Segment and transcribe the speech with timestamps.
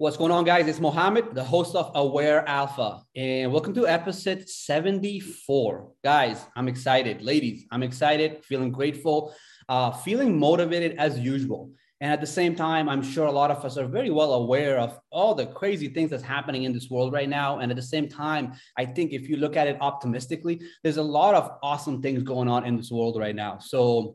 [0.00, 0.68] What's going on, guys?
[0.68, 5.90] It's Mohammed, the host of Aware Alpha, and welcome to episode 74.
[6.04, 7.20] Guys, I'm excited.
[7.20, 9.34] Ladies, I'm excited, feeling grateful,
[9.68, 11.72] uh, feeling motivated as usual.
[12.00, 14.78] And at the same time, I'm sure a lot of us are very well aware
[14.78, 17.58] of all the crazy things that's happening in this world right now.
[17.58, 21.02] And at the same time, I think if you look at it optimistically, there's a
[21.02, 23.58] lot of awesome things going on in this world right now.
[23.58, 24.14] So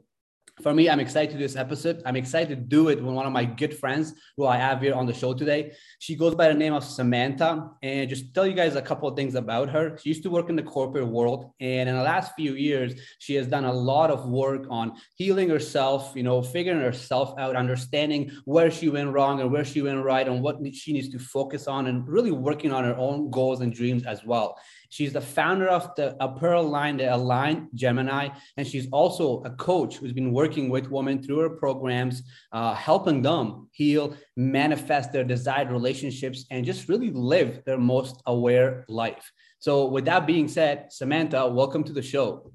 [0.62, 2.04] for me, I'm excited to do this episode.
[2.06, 4.94] I'm excited to do it with one of my good friends who I have here
[4.94, 5.74] on the show today.
[5.98, 7.71] She goes by the name of Samantha.
[7.82, 9.97] And just tell you guys a couple of things about her.
[9.97, 11.54] She used to work in the corporate world.
[11.60, 15.50] And in the last few years, she has done a lot of work on healing
[15.50, 20.04] herself, you know, figuring herself out, understanding where she went wrong and where she went
[20.04, 23.61] right and what she needs to focus on, and really working on her own goals
[23.61, 24.56] and dreams as well.
[24.93, 29.97] She's the founder of the apparel line, the Align Gemini, and she's also a coach
[29.97, 35.72] who's been working with women through her programs, uh, helping them heal, manifest their desired
[35.72, 39.31] relationships, and just really live their most aware life.
[39.58, 42.52] So, with that being said, Samantha, welcome to the show.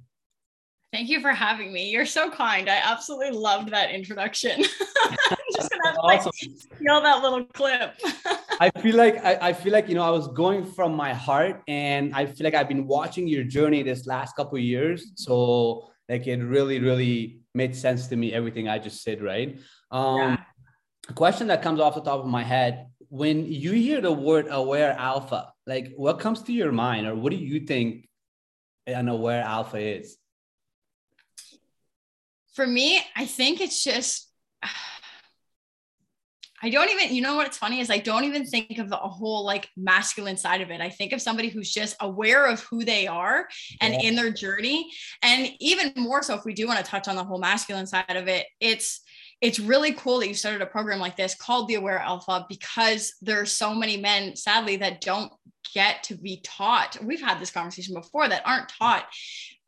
[0.93, 1.91] Thank you for having me.
[1.91, 2.69] You're so kind.
[2.69, 4.53] I absolutely loved that introduction.
[5.05, 6.23] I'm just gonna have to like,
[6.79, 7.95] feel that little clip.
[8.59, 11.63] I feel like I, I, feel like you know I was going from my heart,
[11.69, 15.13] and I feel like I've been watching your journey this last couple years.
[15.17, 19.23] So like it really, really made sense to me everything I just said.
[19.23, 19.59] Right.
[19.91, 20.37] Um, yeah.
[21.11, 24.47] A question that comes off the top of my head when you hear the word
[24.51, 28.09] aware alpha, like what comes to your mind, or what do you think
[28.87, 30.17] an aware alpha is?
[32.59, 34.29] For me, I think it's just,
[36.61, 39.45] I don't even, you know what's funny is I don't even think of the whole
[39.45, 40.81] like masculine side of it.
[40.81, 43.47] I think of somebody who's just aware of who they are
[43.81, 44.01] and yeah.
[44.01, 44.91] in their journey.
[45.23, 48.17] And even more so, if we do want to touch on the whole masculine side
[48.17, 49.03] of it, it's,
[49.41, 53.15] it's really cool that you started a program like this called the Aware Alpha because
[53.23, 55.33] there are so many men, sadly, that don't
[55.75, 56.97] get to be taught.
[57.01, 59.07] We've had this conversation before that aren't taught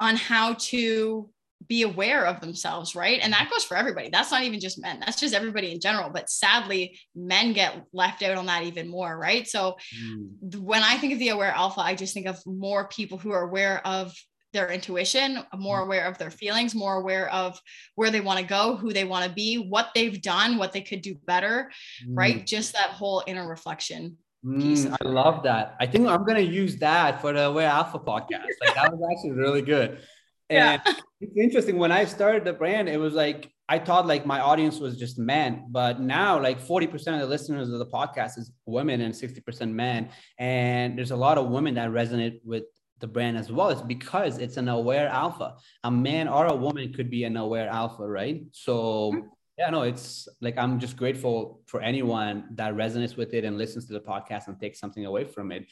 [0.01, 1.31] on how to
[1.67, 3.21] be aware of themselves, right?
[3.23, 4.09] And that goes for everybody.
[4.11, 6.11] That's not even just men, that's just everybody in general.
[6.11, 9.47] But sadly, men get left out on that even more, right?
[9.47, 10.57] So mm.
[10.57, 13.43] when I think of the aware alpha, I just think of more people who are
[13.43, 14.15] aware of
[14.53, 15.85] their intuition, more mm.
[15.85, 17.61] aware of their feelings, more aware of
[17.95, 20.81] where they want to go, who they want to be, what they've done, what they
[20.81, 21.71] could do better,
[22.05, 22.17] mm.
[22.17, 22.47] right?
[22.47, 24.17] Just that whole inner reflection.
[24.45, 25.77] Mm, I love that.
[25.79, 28.47] I think I'm gonna use that for the Aware Alpha podcast.
[28.65, 30.01] Like that was actually really good.
[30.49, 30.95] And yeah.
[31.21, 31.79] It's interesting.
[31.79, 35.19] When I started the brand, it was like I thought like my audience was just
[35.19, 39.71] men, but now like 40% of the listeners of the podcast is women and 60%
[39.71, 40.11] men.
[40.39, 42.65] And there's a lot of women that resonate with
[42.99, 43.69] the brand as well.
[43.69, 45.57] It's because it's an aware alpha.
[45.85, 48.43] A man or a woman could be an aware alpha, right?
[48.53, 49.27] So mm-hmm.
[49.59, 53.87] yeah, no, it's like I'm just grateful for anyone that resonates with it and listens
[53.87, 55.67] to the podcast and takes something away from it.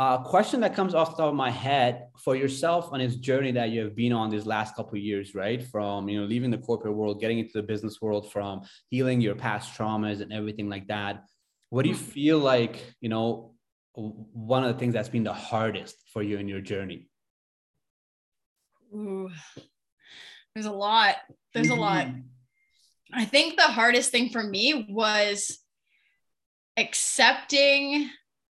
[0.00, 3.52] A question that comes off the top of my head for yourself on this journey
[3.52, 5.62] that you have been on these last couple of years, right?
[5.62, 9.34] From you know leaving the corporate world, getting into the business world, from healing your
[9.34, 11.24] past traumas and everything like that.
[11.68, 13.52] What do you feel like you know
[13.92, 17.06] one of the things that's been the hardest for you in your journey?
[18.94, 19.28] Ooh,
[20.54, 21.16] there's a lot.
[21.52, 22.06] There's a lot.
[22.06, 22.20] Mm-hmm.
[23.20, 25.58] I think the hardest thing for me was
[26.78, 28.08] accepting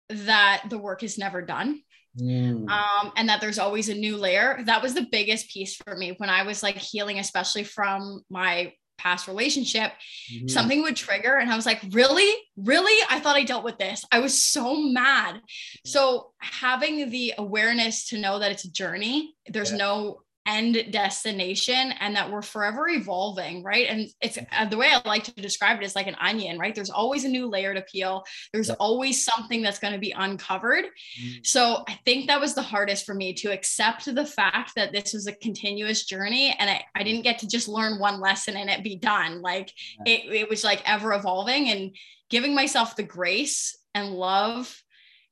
[0.10, 1.82] that the work is never done.
[2.20, 2.70] Mm.
[2.70, 4.60] Um, and that there's always a new layer.
[4.66, 8.74] That was the biggest piece for me when I was like healing, especially from my
[8.98, 9.92] past relationship.
[10.32, 10.48] Mm-hmm.
[10.48, 12.32] Something would trigger, and I was like, Really?
[12.58, 13.06] Really?
[13.10, 14.06] I thought I dealt with this.
[14.12, 15.42] I was so mad.
[15.86, 19.78] So, having the awareness to know that it's a journey, there's yeah.
[19.78, 23.88] no end destination and that we're forever evolving right?
[23.90, 26.74] And it's uh, the way i like to describe it is like an onion right?
[26.74, 28.24] There's always a new layer to peel.
[28.54, 30.86] There's always something that's going to be uncovered.
[31.22, 31.46] Mm.
[31.46, 35.14] so i think that was the hardest for me to accept the fact that this
[35.14, 38.70] was a continuous journey and i, I didn't get to just learn one lesson and
[38.70, 39.42] it be done.
[39.42, 39.72] Like
[40.06, 41.96] it, it was like ever evolving and
[42.30, 44.82] giving myself the grace and love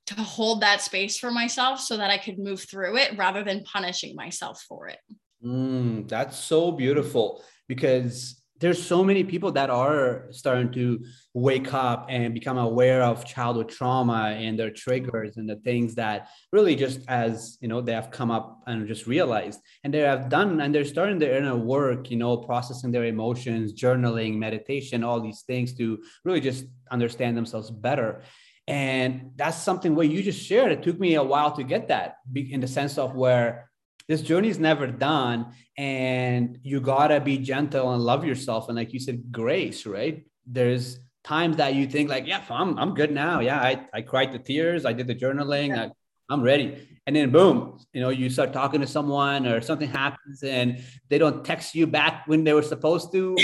[0.07, 3.63] to hold that space for myself so that I could move through it rather than
[3.63, 4.99] punishing myself for it.
[5.43, 12.07] Mm, that's so beautiful because there's so many people that are starting to wake up
[12.09, 17.01] and become aware of childhood trauma and their triggers and the things that really just
[17.07, 20.73] as you know they have come up and just realized and they have done and
[20.73, 25.73] they're starting their inner work you know processing their emotions journaling meditation all these things
[25.73, 28.23] to really just understand themselves better
[28.67, 30.71] and that's something where you just shared.
[30.71, 33.69] It took me a while to get that in the sense of where
[34.07, 38.67] this journey is never done and you gotta be gentle and love yourself.
[38.67, 40.25] And like you said, grace, right?
[40.45, 43.39] There's times that you think like, yeah, I'm, I'm good now.
[43.39, 43.59] Yeah.
[43.59, 44.85] I, I cried the tears.
[44.85, 45.69] I did the journaling.
[45.69, 45.83] Yeah.
[45.85, 45.91] I,
[46.29, 46.87] I'm ready.
[47.05, 51.17] And then boom, you know, you start talking to someone or something happens and they
[51.17, 53.35] don't text you back when they were supposed to.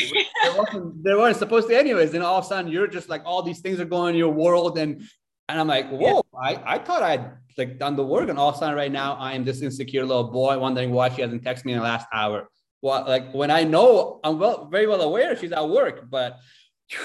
[1.03, 2.13] they, weren't, supposed to anyways.
[2.13, 4.33] And all of a sudden you're just like, all these things are going in your
[4.33, 4.77] world.
[4.77, 5.01] And,
[5.47, 6.39] and I'm like, whoa, yeah.
[6.41, 8.27] I, I thought I'd like done the work.
[8.27, 11.07] And all of a sudden right now I am this insecure little boy wondering why
[11.07, 12.49] she hasn't texted me in the last hour.
[12.81, 16.37] Well, like when I know I'm well, very well aware she's at work, but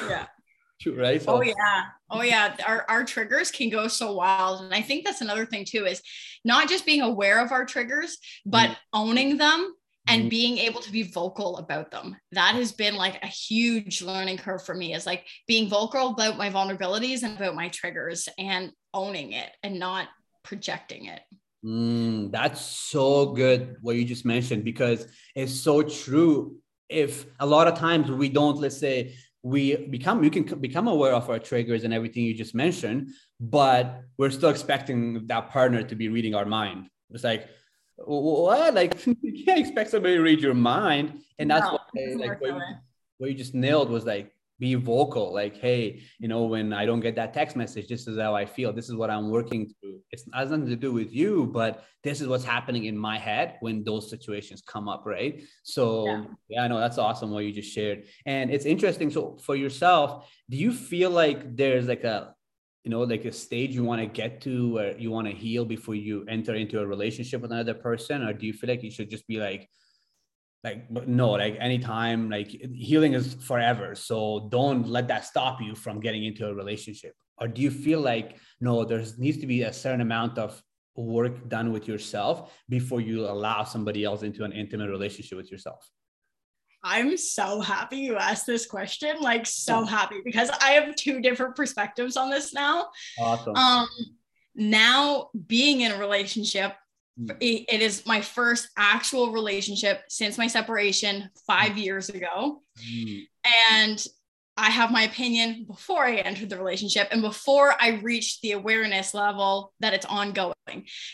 [0.09, 0.27] yeah
[0.97, 1.23] right?
[1.23, 1.85] So, oh yeah.
[2.11, 2.57] Oh yeah.
[2.67, 4.63] Our, our triggers can go so wild.
[4.63, 6.03] And I think that's another thing too, is
[6.45, 8.77] not just being aware of our triggers, but mm.
[8.93, 9.75] owning them
[10.09, 10.31] and mm.
[10.31, 12.17] being able to be vocal about them.
[12.33, 16.39] That has been like a huge learning curve for me is like being vocal about
[16.39, 20.09] my vulnerabilities and about my triggers and owning it and not
[20.43, 21.21] projecting it.
[21.65, 26.57] Mm, that's so good what you just mentioned because it's so true.
[26.89, 29.15] If a lot of times we don't, let's say,
[29.49, 29.63] we
[29.97, 33.09] become you can become aware of our triggers and everything you just mentioned
[33.41, 36.89] but we're still expecting that partner to be reading our mind.
[37.11, 37.49] It's like
[37.97, 38.75] what?
[38.75, 41.21] Like you can't expect somebody to read your mind.
[41.39, 42.63] And that's no, what, like what you,
[43.19, 47.01] what you just nailed was like be vocal like hey you know when i don't
[47.01, 50.01] get that text message this is how i feel this is what i'm working through.
[50.11, 53.57] It has nothing to do with you but this is what's happening in my head
[53.61, 55.43] when those situations come up right?
[55.63, 58.05] So yeah, yeah know that's awesome what you just shared.
[58.27, 62.35] And it's interesting so for yourself do you feel like there's like a
[62.85, 65.65] you know like a stage you want to get to where you want to heal
[65.65, 68.23] before you enter into a relationship with another person?
[68.23, 69.69] Or do you feel like you should just be like
[70.65, 76.01] like no like anytime like healing is forever so don't let that stop you from
[76.01, 79.73] getting into a relationship or do you feel like no there needs to be a
[79.73, 80.61] certain amount of
[80.97, 85.89] work done with yourself before you allow somebody else into an intimate relationship with yourself
[86.83, 89.17] I'm so happy you asked this question.
[89.21, 92.91] Like, so happy because I have two different perspectives on this now.
[93.19, 93.57] Awesome.
[93.57, 93.89] Um,
[94.55, 96.75] now being in a relationship.
[97.41, 101.85] It is my first actual relationship since my separation five mm.
[101.85, 102.63] years ago.
[102.79, 103.27] Mm.
[103.71, 104.05] And
[104.57, 109.15] I have my opinion before I entered the relationship and before I reached the awareness
[109.15, 110.55] level that it's ongoing.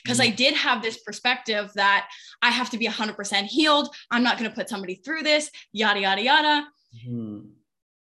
[0.03, 0.25] Because mm.
[0.25, 2.09] I did have this perspective that
[2.43, 3.95] I have to be 100% healed.
[4.11, 6.67] I'm not going to put somebody through this, yada, yada, yada.
[7.06, 7.47] Mm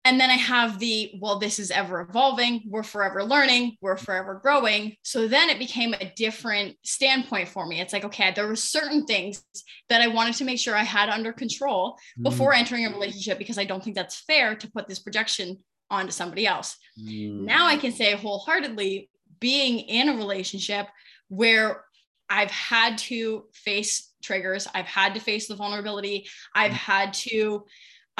[0.04, 2.62] and then I have the, well, this is ever evolving.
[2.66, 3.76] We're forever learning.
[3.82, 4.96] We're forever growing.
[5.02, 7.80] So then it became a different standpoint for me.
[7.80, 9.44] It's like, okay, there were certain things
[9.90, 12.22] that I wanted to make sure I had under control mm.
[12.22, 15.58] before entering a relationship because I don't think that's fair to put this projection
[15.90, 16.78] onto somebody else.
[16.98, 17.42] Mm.
[17.42, 20.86] Now I can say wholeheartedly being in a relationship
[21.28, 21.84] where
[22.30, 26.74] I've had to face triggers, I've had to face the vulnerability, I've mm.
[26.74, 27.64] had to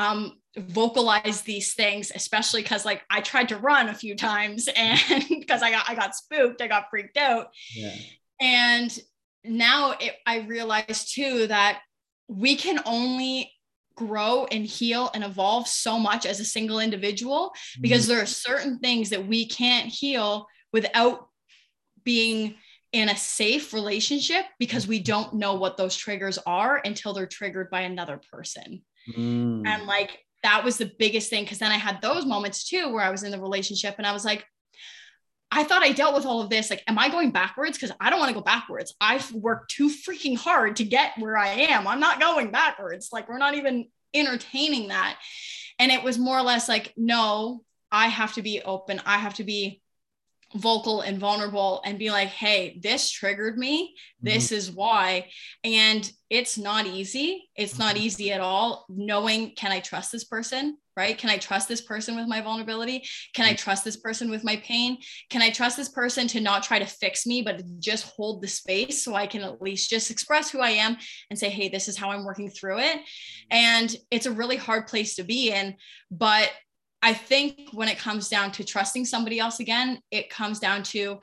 [0.00, 5.24] um, vocalize these things, especially because like I tried to run a few times and
[5.28, 7.48] because I got I got spooked, I got freaked out.
[7.74, 7.94] Yeah.
[8.40, 8.98] And
[9.44, 11.80] now it, I realize too that
[12.28, 13.52] we can only
[13.96, 18.12] grow and heal and evolve so much as a single individual because mm-hmm.
[18.12, 21.28] there are certain things that we can't heal without
[22.02, 22.54] being
[22.92, 27.68] in a safe relationship because we don't know what those triggers are until they're triggered
[27.70, 28.82] by another person.
[29.16, 29.66] Mm.
[29.66, 31.46] And like that was the biggest thing.
[31.46, 34.12] Cause then I had those moments too where I was in the relationship and I
[34.12, 34.44] was like,
[35.52, 36.70] I thought I dealt with all of this.
[36.70, 37.76] Like, am I going backwards?
[37.76, 38.94] Because I don't want to go backwards.
[39.00, 41.88] I've worked too freaking hard to get where I am.
[41.88, 43.08] I'm not going backwards.
[43.12, 45.18] Like, we're not even entertaining that.
[45.80, 49.00] And it was more or less like, no, I have to be open.
[49.04, 49.82] I have to be
[50.56, 53.94] vocal and vulnerable and be like, hey, this triggered me.
[54.20, 54.56] This mm-hmm.
[54.56, 55.28] is why.
[55.62, 57.48] And it's not easy.
[57.56, 58.04] It's not mm-hmm.
[58.04, 58.84] easy at all.
[58.88, 60.76] Knowing, can I trust this person?
[60.96, 61.16] Right?
[61.16, 63.04] Can I trust this person with my vulnerability?
[63.32, 63.56] Can I mm-hmm.
[63.56, 64.98] trust this person with my pain?
[65.30, 68.48] Can I trust this person to not try to fix me, but just hold the
[68.48, 70.96] space so I can at least just express who I am
[71.30, 73.00] and say, hey, this is how I'm working through it.
[73.50, 75.76] And it's a really hard place to be in.
[76.10, 76.50] But
[77.02, 81.20] I think when it comes down to trusting somebody else again, it comes down to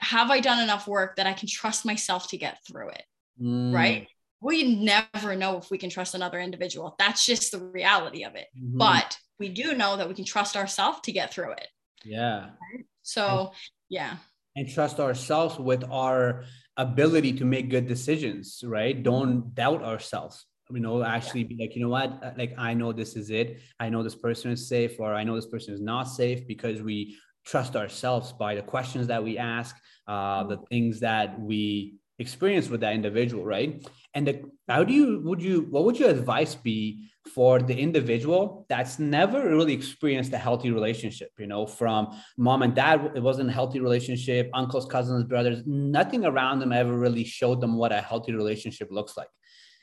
[0.00, 3.04] have I done enough work that I can trust myself to get through it?
[3.40, 3.72] Mm.
[3.72, 4.08] Right.
[4.40, 6.96] We never know if we can trust another individual.
[6.98, 8.48] That's just the reality of it.
[8.58, 8.78] Mm-hmm.
[8.78, 11.68] But we do know that we can trust ourselves to get through it.
[12.04, 12.40] Yeah.
[12.40, 12.84] Right?
[13.02, 13.52] So,
[13.88, 14.16] yeah.
[14.56, 16.44] And trust ourselves with our
[16.76, 19.00] ability to make good decisions, right?
[19.00, 22.92] Don't doubt ourselves you know actually be like you know what uh, like i know
[22.92, 25.80] this is it i know this person is safe or i know this person is
[25.80, 29.76] not safe because we trust ourselves by the questions that we ask
[30.06, 33.86] uh, the things that we experience with that individual, right?
[34.14, 38.66] And the, how do you would you what would your advice be for the individual
[38.68, 41.30] that's never really experienced a healthy relationship?
[41.38, 44.50] You know, from mom and dad, it wasn't a healthy relationship.
[44.54, 49.16] Uncles, cousins, brothers, nothing around them ever really showed them what a healthy relationship looks
[49.16, 49.28] like.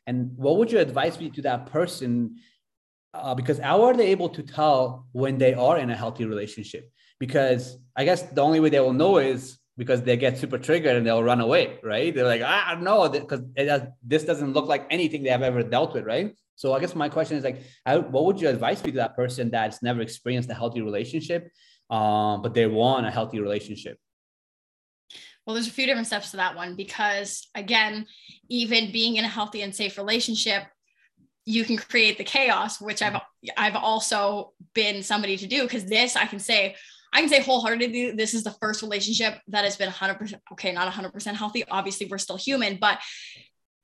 [0.10, 2.38] And what would your advice be to that person?
[3.13, 6.92] Uh, because how are they able to tell when they are in a healthy relationship?
[7.20, 10.96] Because I guess the only way they will know is because they get super triggered
[10.96, 12.13] and they'll run away, right?
[12.13, 13.42] They're like, ah, no, because
[14.04, 16.36] this doesn't look like anything they have ever dealt with, right?
[16.56, 19.51] So I guess my question is like, what would your advice be to that person
[19.51, 21.51] that's never experienced a healthy relationship,
[21.92, 24.00] um, but they want a healthy relationship?
[25.50, 28.06] Well, there's a few different steps to that one because again,
[28.50, 30.62] even being in a healthy and safe relationship,
[31.44, 33.20] you can create the chaos, which I've
[33.58, 36.75] I've also been somebody to do because this I can say
[37.12, 40.94] I can say wholeheartedly, this is the first relationship that has been 100%, okay, not
[40.94, 41.63] 100% healthy.
[41.68, 43.00] Obviously, we're still human, but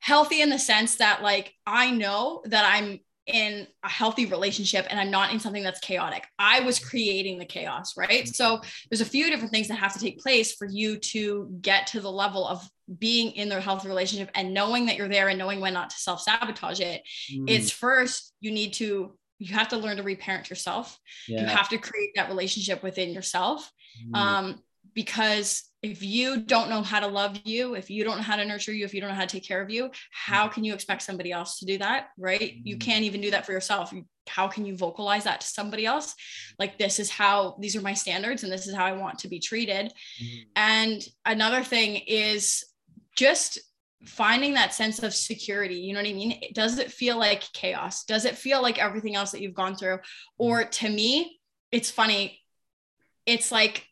[0.01, 4.99] healthy in the sense that, like, I know that I'm in a healthy relationship and
[4.99, 6.25] I'm not in something that's chaotic.
[6.37, 8.27] I was creating the chaos, right?
[8.27, 11.87] So there's a few different things that have to take place for you to get
[11.87, 12.67] to the level of
[12.99, 15.97] being in their healthy relationship and knowing that you're there and knowing when not to
[15.97, 17.01] self sabotage it.
[17.33, 17.49] Mm.
[17.49, 20.97] It's first, you need to you have to learn to reparent yourself.
[21.27, 21.41] Yeah.
[21.41, 23.69] You have to create that relationship within yourself.
[24.09, 24.15] Mm.
[24.15, 24.63] Um,
[24.95, 28.45] because if you don't know how to love you, if you don't know how to
[28.45, 30.51] nurture you, if you don't know how to take care of you, how mm.
[30.51, 32.07] can you expect somebody else to do that?
[32.17, 32.41] Right?
[32.41, 32.61] Mm.
[32.63, 33.93] You can't even do that for yourself.
[34.27, 36.15] How can you vocalize that to somebody else?
[36.57, 39.27] Like, this is how these are my standards and this is how I want to
[39.27, 39.93] be treated.
[40.23, 40.39] Mm.
[40.55, 42.65] And another thing is
[43.15, 43.59] just
[44.05, 48.03] finding that sense of security you know what i mean does it feel like chaos
[48.03, 49.97] does it feel like everything else that you've gone through
[50.37, 51.39] or to me
[51.71, 52.39] it's funny
[53.25, 53.87] it's like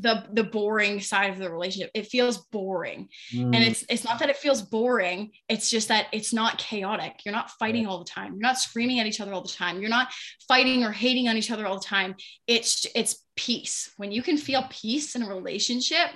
[0.00, 1.90] the the boring side of the relationship.
[1.94, 3.08] It feels boring.
[3.32, 3.54] Mm.
[3.54, 5.32] and it's it's not that it feels boring.
[5.48, 7.24] It's just that it's not chaotic.
[7.24, 8.32] You're not fighting all the time.
[8.32, 9.80] You're not screaming at each other all the time.
[9.80, 10.08] You're not
[10.48, 12.14] fighting or hating on each other all the time.
[12.46, 13.92] It's it's peace.
[13.96, 16.10] When you can feel peace in a relationship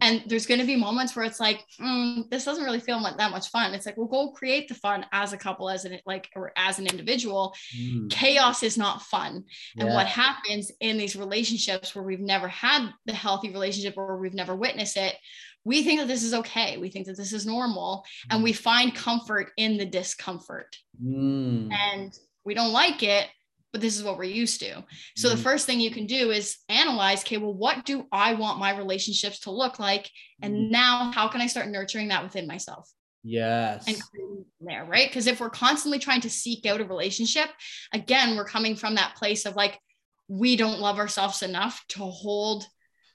[0.00, 3.16] and there's going to be moments where it's like, mm, this doesn't really feel like
[3.18, 3.74] that much fun.
[3.74, 6.78] It's like, well, go create the fun as a couple, as an like, or as
[6.78, 7.54] an individual.
[7.76, 8.10] Mm.
[8.10, 9.44] Chaos is not fun.
[9.76, 9.84] Yeah.
[9.84, 14.34] And what happens in these relationships where we've never had the healthy relationship or we've
[14.34, 15.14] never witnessed it,
[15.64, 16.78] we think that this is okay.
[16.78, 18.34] We think that this is normal, mm.
[18.34, 20.76] and we find comfort in the discomfort.
[21.02, 21.70] Mm.
[21.72, 23.26] And we don't like it,
[23.72, 24.84] but this is what we're used to.
[25.16, 25.36] So mm-hmm.
[25.36, 28.76] the first thing you can do is analyze, okay, well, what do I want my
[28.76, 30.10] relationships to look like?
[30.42, 30.70] And mm-hmm.
[30.70, 32.90] now how can I start nurturing that within myself?
[33.22, 33.86] Yes.
[33.86, 33.96] And
[34.60, 35.08] there, right?
[35.08, 37.48] Because if we're constantly trying to seek out a relationship,
[37.92, 39.78] again, we're coming from that place of like,
[40.28, 42.66] we don't love ourselves enough to hold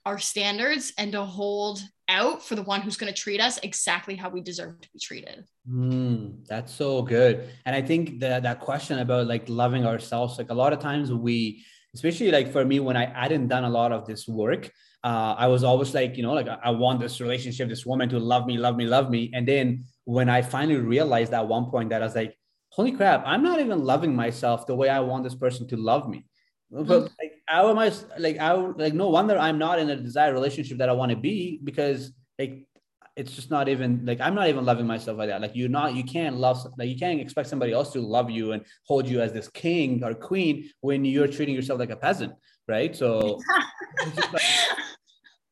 [0.05, 4.15] our standards and to hold out for the one who's going to treat us exactly
[4.15, 5.45] how we deserve to be treated.
[5.69, 7.49] Mm, that's so good.
[7.65, 11.11] And I think that that question about like loving ourselves, like a lot of times
[11.13, 11.63] we,
[11.95, 14.69] especially like for me, when I hadn't done a lot of this work,
[15.03, 18.19] uh, I was always like, you know, like I want this relationship, this woman to
[18.19, 19.31] love me, love me, love me.
[19.33, 22.37] And then when I finally realized at one point that I was like,
[22.69, 26.09] holy crap, I'm not even loving myself the way I want this person to love
[26.09, 26.25] me.
[26.73, 30.33] But like, how am I like, I like, no wonder I'm not in a desired
[30.33, 32.67] relationship that I want to be because like
[33.15, 35.39] it's just not even like I'm not even loving myself like that.
[35.39, 38.53] Like you're not, you can't love like you can't expect somebody else to love you
[38.53, 42.33] and hold you as this king or queen when you're treating yourself like a peasant,
[42.67, 42.95] right?
[42.95, 43.39] So,
[44.33, 44.41] like,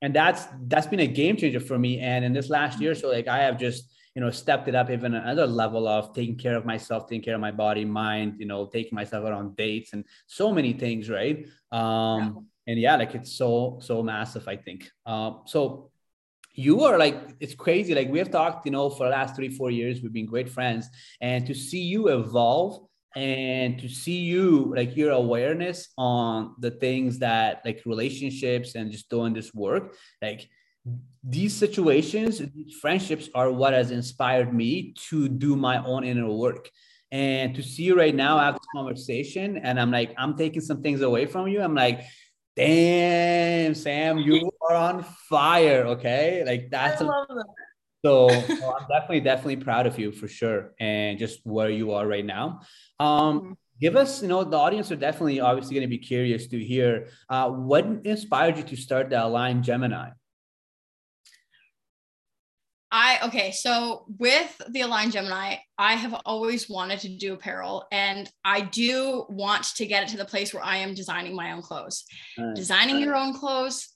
[0.02, 2.00] and that's that's been a game changer for me.
[2.00, 4.90] And in this last year, so like I have just you know stepped it up
[4.90, 8.46] even another level of taking care of myself, taking care of my body, mind, you
[8.46, 11.46] know, taking myself out on dates and so many things, right?
[11.72, 14.48] Um, and yeah, like it's so so massive.
[14.48, 14.90] I think.
[15.06, 15.92] Um, so
[16.54, 19.50] you are like it's crazy like we have talked you know for the last three
[19.50, 20.90] four years we've been great friends
[21.22, 27.20] and to see you evolve and to see you like your awareness on the things
[27.20, 30.50] that like relationships and just doing this work like
[31.24, 36.70] these situations these friendships are what has inspired me to do my own inner work
[37.12, 40.62] and to see you right now I have this conversation and i'm like i'm taking
[40.62, 42.06] some things away from you i'm like
[42.56, 45.86] damn, Sam, you are on fire.
[45.88, 46.44] Okay.
[46.46, 47.46] Like that's a, that.
[48.06, 50.74] so well, I'm definitely, definitely proud of you for sure.
[50.80, 52.62] And just where you are right now.
[53.00, 53.52] Um, mm-hmm.
[53.80, 57.08] Give us, you know, the audience are definitely obviously going to be curious to hear
[57.30, 60.10] uh, what inspired you to start the Align Gemini.
[62.92, 68.30] I okay, so with the Align Gemini, I have always wanted to do apparel and
[68.44, 71.62] I do want to get it to the place where I am designing my own
[71.62, 72.04] clothes.
[72.56, 73.90] Designing your own clothes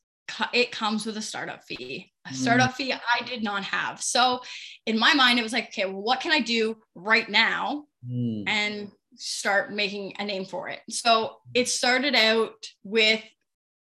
[0.54, 2.12] it comes with a startup fee.
[2.26, 2.36] A mm.
[2.36, 2.76] startup mm.
[2.76, 4.02] fee I did not have.
[4.02, 4.42] So
[4.86, 8.44] in my mind, it was like, okay, well, what can I do right now mm.
[8.48, 10.80] and start making a name for it?
[10.90, 13.24] So it started out with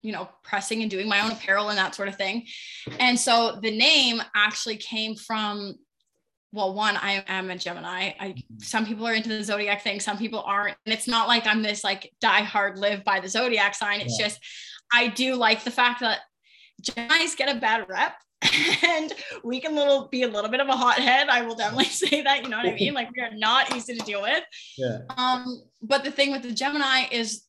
[0.06, 2.46] you know, pressing and doing my own apparel and that sort of thing.
[3.00, 5.76] And so the name actually came from
[6.52, 8.14] well, one, I am a Gemini.
[8.18, 8.60] I mm-hmm.
[8.60, 10.78] some people are into the zodiac thing, some people aren't.
[10.86, 14.00] And it's not like I'm this like die hard live by the zodiac sign.
[14.00, 14.28] It's yeah.
[14.28, 14.40] just
[14.94, 16.20] I do like the fact that
[16.82, 18.16] Geminis get a bad rep
[18.88, 19.12] and
[19.44, 21.28] we can little be a little bit of a hothead.
[21.28, 22.94] I will definitely say that, you know what I mean?
[22.94, 24.44] Like we are not easy to deal with.
[24.78, 25.00] Yeah.
[25.18, 27.42] Um, but the thing with the Gemini is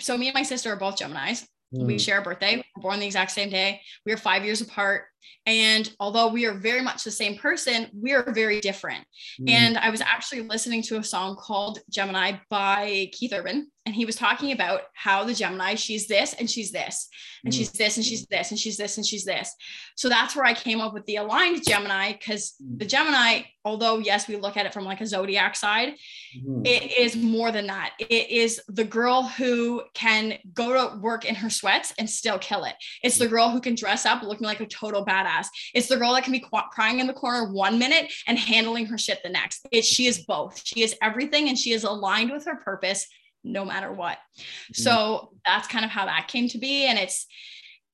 [0.00, 1.46] so me and my sister are both Geminis.
[1.74, 1.86] Mm.
[1.86, 2.62] We share a birthday.
[2.76, 3.80] We're born the exact same day.
[4.06, 5.07] We are five years apart.
[5.46, 9.04] And although we are very much the same person, we are very different.
[9.40, 9.50] Mm.
[9.50, 13.70] And I was actually listening to a song called Gemini by Keith Urban.
[13.86, 17.08] And he was talking about how the Gemini, she's this and she's this,
[17.42, 17.56] and mm.
[17.56, 19.54] she's this and she's this, and she's this and she's this.
[19.96, 22.78] So that's where I came up with the aligned Gemini because mm.
[22.78, 25.94] the Gemini, although yes, we look at it from like a zodiac side,
[26.38, 26.66] mm.
[26.66, 27.94] it is more than that.
[27.98, 32.64] It is the girl who can go to work in her sweats and still kill
[32.64, 32.74] it.
[33.02, 35.46] It's the girl who can dress up looking like a total badass.
[35.74, 38.86] It's the girl that can be qu- crying in the corner one minute and handling
[38.86, 39.66] her shit the next.
[39.72, 40.60] It, she is both.
[40.64, 43.06] She is everything and she is aligned with her purpose
[43.44, 44.18] no matter what.
[44.36, 44.82] Mm-hmm.
[44.82, 46.84] So that's kind of how that came to be.
[46.84, 47.26] And it's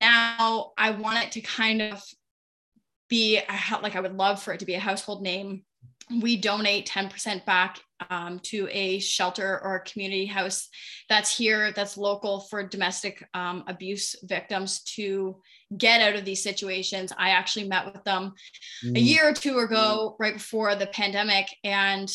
[0.00, 2.02] now I want it to kind of
[3.08, 3.40] be
[3.82, 5.62] like I would love for it to be a household name.
[6.20, 7.80] We donate 10% back
[8.10, 10.68] um, to a shelter or a community house
[11.08, 15.40] that's here, that's local for domestic um, abuse victims to
[15.76, 17.12] get out of these situations.
[17.16, 18.34] I actually met with them
[18.84, 18.96] mm.
[18.96, 22.10] a year or two ago, right before the pandemic, and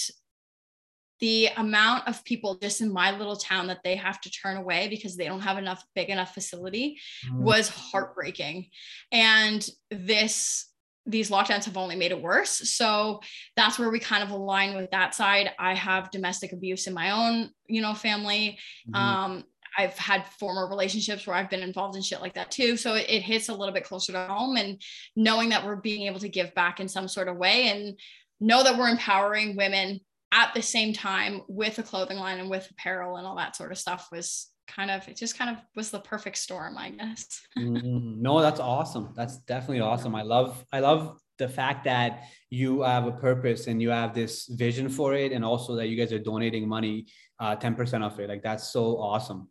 [1.20, 4.88] the amount of people just in my little town that they have to turn away
[4.88, 6.98] because they don't have enough big enough facility
[7.30, 7.40] mm.
[7.40, 8.68] was heartbreaking
[9.12, 10.69] and this
[11.06, 13.20] these lockdowns have only made it worse so
[13.56, 17.12] that's where we kind of align with that side i have domestic abuse in my
[17.12, 18.58] own you know family
[18.90, 18.98] mm.
[18.98, 19.44] um
[19.78, 22.76] I've had former relationships where I've been involved in shit like that too.
[22.76, 24.82] So it, it, hits a little bit closer to home and
[25.16, 27.98] knowing that we're being able to give back in some sort of way and
[28.40, 30.00] know that we're empowering women
[30.32, 33.72] at the same time with a clothing line and with apparel and all that sort
[33.72, 37.42] of stuff was kind of it just kind of was the perfect storm i guess.
[37.58, 39.14] Mm, no that's awesome.
[39.16, 40.16] That's definitely awesome.
[40.16, 44.48] I love i love the fact that you have a purpose and you have this
[44.48, 47.08] vision for it and also that you guys are donating money
[47.40, 48.28] uh, 10% of it.
[48.28, 49.48] Like that's so awesome.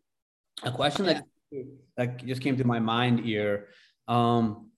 [0.63, 1.15] A question yeah.
[1.15, 1.25] that
[1.97, 3.69] like just came to my mind here
[4.07, 4.71] um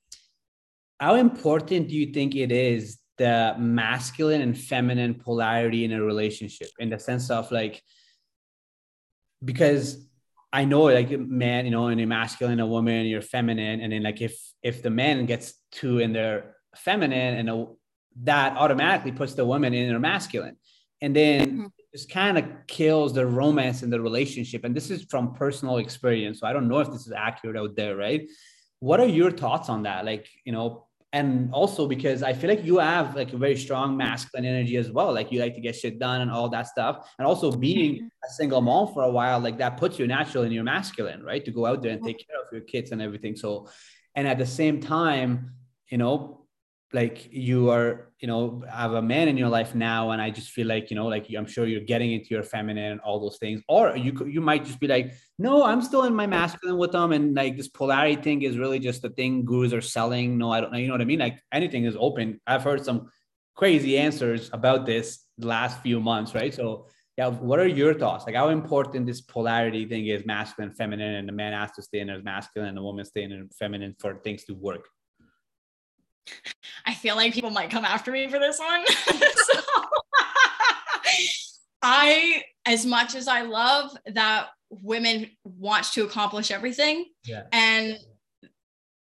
[1.00, 6.68] how important do you think it is the masculine and feminine polarity in a relationship
[6.79, 7.83] in the sense of like
[9.44, 10.07] because
[10.52, 14.02] I know like man, you know, and a masculine, a woman, you're feminine, and then
[14.02, 17.66] like if if the man gets too in their feminine, and a,
[18.22, 20.56] that automatically puts the woman in their masculine,
[21.00, 21.66] and then mm-hmm.
[21.94, 24.64] just kind of kills the romance in the relationship.
[24.64, 27.76] And this is from personal experience, so I don't know if this is accurate out
[27.76, 28.28] there, right?
[28.80, 30.04] What are your thoughts on that?
[30.04, 33.96] Like, you know, and also because I feel like you have like a very strong
[33.96, 35.12] masculine energy as well.
[35.12, 37.12] Like you like to get shit done and all that stuff.
[37.18, 38.06] And also being mm-hmm.
[38.24, 41.44] a single mom for a while, like that puts you naturally in your masculine, right?
[41.44, 43.34] To go out there and take care of your kids and everything.
[43.34, 43.68] So,
[44.14, 45.54] and at the same time,
[45.90, 46.39] you know,
[46.92, 50.50] like you are you know have a man in your life now and i just
[50.50, 53.38] feel like you know like i'm sure you're getting into your feminine and all those
[53.38, 53.62] things.
[53.68, 57.12] Or you you might just be like no i'm still in my masculine with them
[57.12, 60.37] and like this polarity thing is really just the thing gurus are selling.
[60.37, 61.20] No i don't know you know what i mean?
[61.20, 62.40] Like anything is open.
[62.46, 63.11] I've heard some
[63.55, 66.53] crazy answers about this the last few months right?
[66.53, 68.26] So yeah what are your thoughts?
[68.26, 72.00] Like how important this polarity thing is masculine feminine and the man has to stay
[72.00, 74.88] in his masculine and the woman stay in her feminine for things to work
[76.87, 78.85] I feel like people might come after me for this one.
[79.16, 79.61] so,
[81.83, 87.44] I, as much as I love that women want to accomplish everything, yeah.
[87.52, 87.98] and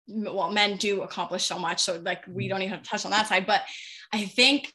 [0.08, 1.80] well, men do accomplish so much.
[1.80, 3.46] So, like, we don't even have to touch on that side.
[3.46, 3.62] But
[4.12, 4.72] I think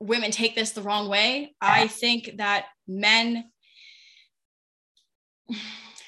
[0.00, 1.54] women take this the wrong way.
[1.60, 3.44] I think that men,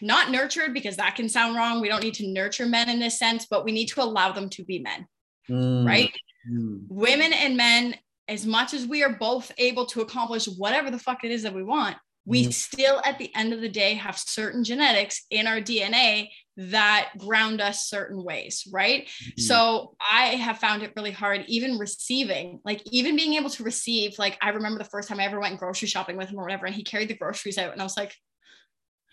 [0.00, 1.80] not nurtured because that can sound wrong.
[1.80, 4.48] We don't need to nurture men in this sense, but we need to allow them
[4.50, 5.06] to be men
[5.50, 5.86] mm.
[5.86, 6.12] right?
[6.50, 6.84] Mm.
[6.88, 7.96] Women and men,
[8.28, 11.54] as much as we are both able to accomplish whatever the fuck it is that
[11.54, 12.52] we want, we mm.
[12.52, 17.60] still at the end of the day have certain genetics in our DNA that ground
[17.60, 19.04] us certain ways, right?
[19.04, 19.40] Mm-hmm.
[19.40, 24.18] So I have found it really hard, even receiving, like even being able to receive.
[24.18, 26.66] Like I remember the first time I ever went grocery shopping with him or whatever,
[26.66, 28.14] and he carried the groceries out, and I was like,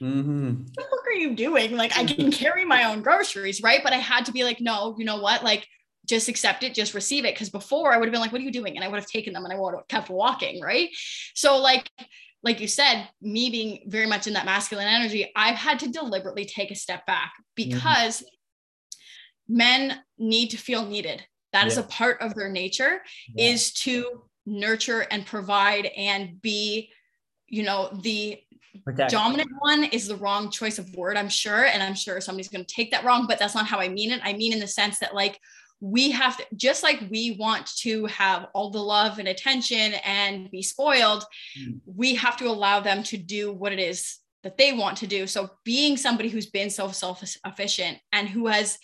[0.01, 0.47] Mm-hmm.
[0.47, 1.75] What the fuck are you doing?
[1.75, 3.81] Like, I can carry my own groceries, right?
[3.83, 5.43] But I had to be like, no, you know what?
[5.43, 5.67] Like,
[6.07, 7.33] just accept it, just receive it.
[7.35, 8.75] Because before I would have been like, what are you doing?
[8.75, 10.89] And I would have taken them and I would have kept walking, right?
[11.35, 11.89] So, like,
[12.43, 16.45] like you said, me being very much in that masculine energy, I've had to deliberately
[16.45, 17.69] take a step back mm-hmm.
[17.71, 19.57] because mm-hmm.
[19.57, 21.23] men need to feel needed.
[21.53, 21.71] That yeah.
[21.71, 23.01] is a part of their nature,
[23.33, 23.51] yeah.
[23.51, 26.91] is to nurture and provide and be,
[27.47, 28.39] you know, the
[28.83, 29.11] Protect.
[29.11, 31.65] dominant one is the wrong choice of word, I'm sure.
[31.65, 34.11] And I'm sure somebody's going to take that wrong, but that's not how I mean
[34.11, 34.21] it.
[34.23, 35.39] I mean, in the sense that, like,
[35.79, 40.49] we have to, just like we want to have all the love and attention and
[40.49, 41.23] be spoiled,
[41.59, 41.79] mm.
[41.85, 45.27] we have to allow them to do what it is that they want to do.
[45.27, 48.77] So, being somebody who's been so self efficient and who has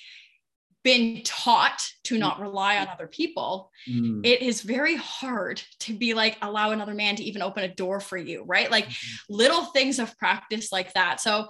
[0.83, 4.19] been taught to not rely on other people, mm.
[4.25, 7.99] it is very hard to be like, allow another man to even open a door
[7.99, 8.69] for you, right?
[8.69, 9.33] Like mm-hmm.
[9.33, 11.21] little things of practice like that.
[11.21, 11.47] So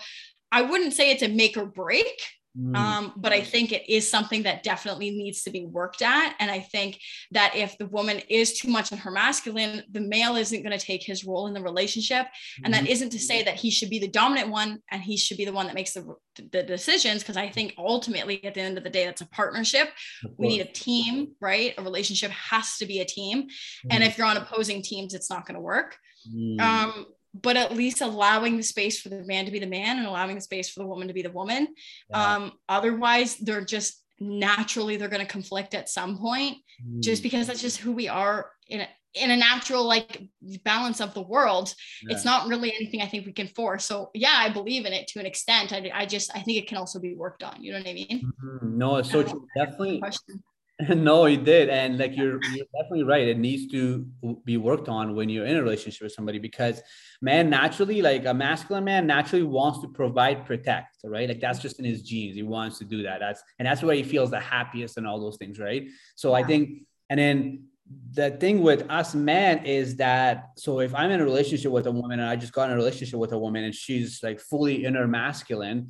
[0.51, 2.21] I wouldn't say it's a make or break,
[2.57, 2.75] Mm.
[2.75, 6.35] Um, but I think it is something that definitely needs to be worked at.
[6.39, 6.99] And I think
[7.31, 10.85] that if the woman is too much in her masculine, the male isn't going to
[10.85, 12.27] take his role in the relationship.
[12.63, 12.91] And that mm-hmm.
[12.91, 15.53] isn't to say that he should be the dominant one and he should be the
[15.53, 16.15] one that makes the,
[16.51, 17.23] the decisions.
[17.23, 19.89] Because I think ultimately, at the end of the day, that's a partnership.
[20.37, 21.73] We need a team, right?
[21.77, 23.43] A relationship has to be a team.
[23.43, 23.47] Mm.
[23.89, 25.97] And if you're on opposing teams, it's not going to work.
[26.31, 26.61] Mm.
[26.61, 30.07] Um, but at least allowing the space for the man to be the man and
[30.07, 31.67] allowing the space for the woman to be the woman.
[32.09, 32.35] Yeah.
[32.35, 37.01] Um, otherwise, they're just naturally they're going to conflict at some point, mm.
[37.01, 40.21] just because that's just who we are in a, in a natural like
[40.63, 41.73] balance of the world.
[42.03, 42.15] Yeah.
[42.15, 43.85] It's not really anything I think we can force.
[43.85, 45.73] So yeah, I believe in it to an extent.
[45.73, 47.63] I, I just I think it can also be worked on.
[47.63, 48.31] You know what I mean?
[48.43, 48.77] Mm-hmm.
[48.77, 49.47] No, it's so true.
[49.55, 49.99] Definitely.
[49.99, 50.43] Question.
[50.89, 53.27] no, it did, and like you're you're definitely right.
[53.27, 54.07] It needs to
[54.43, 56.81] be worked on when you're in a relationship with somebody because
[57.21, 61.29] man naturally, like a masculine man, naturally wants to provide, protect, right?
[61.29, 62.35] Like that's just in his genes.
[62.35, 63.19] He wants to do that.
[63.19, 65.87] That's and that's where he feels the happiest and all those things, right?
[66.15, 66.43] So yeah.
[66.43, 67.65] I think, and then
[68.13, 71.91] the thing with us men is that so if I'm in a relationship with a
[71.91, 74.85] woman and I just got in a relationship with a woman and she's like fully
[74.85, 75.89] inner masculine,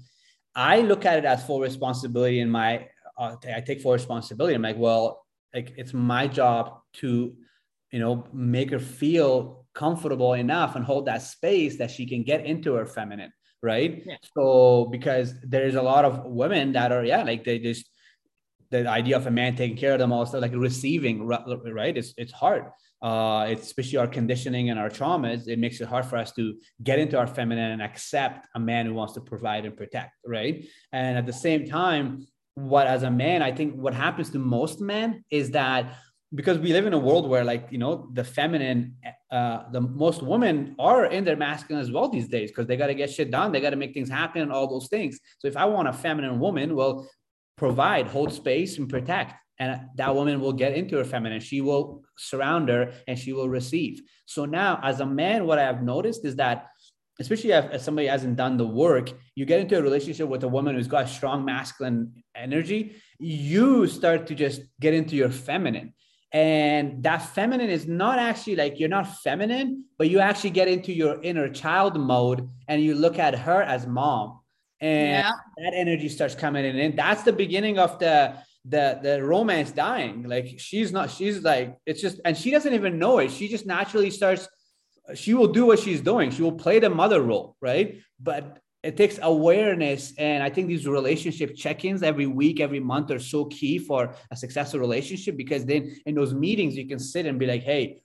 [0.55, 4.55] I look at it as full responsibility in my uh, I take full responsibility.
[4.55, 7.35] I'm like, well, like it's my job to,
[7.91, 12.45] you know, make her feel comfortable enough and hold that space that she can get
[12.45, 14.03] into her feminine, right?
[14.05, 14.15] Yeah.
[14.35, 17.85] So because there's a lot of women that are, yeah, like they just
[18.71, 21.95] the idea of a man taking care of them also like receiving, right?
[21.95, 22.65] It's it's hard.
[23.03, 25.47] Uh, it's especially our conditioning and our traumas.
[25.47, 28.85] It makes it hard for us to get into our feminine and accept a man
[28.85, 30.65] who wants to provide and protect, right?
[30.91, 34.79] And at the same time, what as a man i think what happens to most
[34.79, 35.95] men is that
[36.35, 38.95] because we live in a world where like you know the feminine
[39.31, 42.87] uh the most women are in their masculine as well these days because they got
[42.87, 45.19] to get shit done they got to make things happen and all those things.
[45.39, 47.07] So if i want a feminine woman well
[47.57, 51.39] provide hold space and protect and that woman will get into her feminine.
[51.39, 54.01] She will surround her and she will receive.
[54.25, 56.67] So now as a man what i have noticed is that
[57.19, 60.47] especially if, if, somebody hasn't done the work, you get into a relationship with a
[60.47, 65.93] woman who's got strong masculine energy, you start to just get into your feminine.
[66.31, 70.91] And that feminine is not actually like you're not feminine, but you actually get into
[70.91, 74.39] your inner child mode and you look at her as mom.
[74.81, 75.31] And yeah.
[75.57, 76.77] that energy starts coming in.
[76.77, 78.33] And that's the beginning of the
[78.65, 80.23] the the romance dying.
[80.23, 83.31] Like she's not, she's like, it's just, and she doesn't even know it.
[83.31, 84.47] She just naturally starts
[85.15, 86.31] she will do what she's doing.
[86.31, 87.99] She will play the mother role, right?
[88.19, 90.13] But it takes awareness.
[90.17, 94.13] And I think these relationship check ins every week, every month are so key for
[94.31, 98.01] a successful relationship because then in those meetings, you can sit and be like, hey,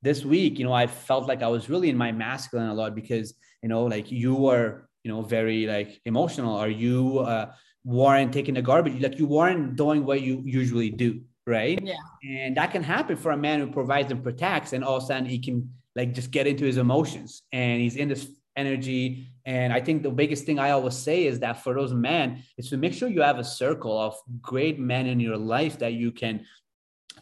[0.00, 2.94] this week, you know, I felt like I was really in my masculine a lot
[2.94, 6.56] because, you know, like you were, you know, very like emotional.
[6.56, 7.52] Are you uh,
[7.84, 9.00] weren't taking the garbage?
[9.00, 11.78] Like you weren't doing what you usually do, right?
[11.82, 11.94] Yeah.
[12.26, 15.06] And that can happen for a man who provides and protects, and all of a
[15.06, 17.42] sudden he can like just get into his emotions.
[17.52, 19.28] And he's in this energy.
[19.44, 22.68] And i think the biggest thing i always say is that for those men is
[22.70, 26.12] to make sure you have a circle of great men in your life that you
[26.12, 26.44] can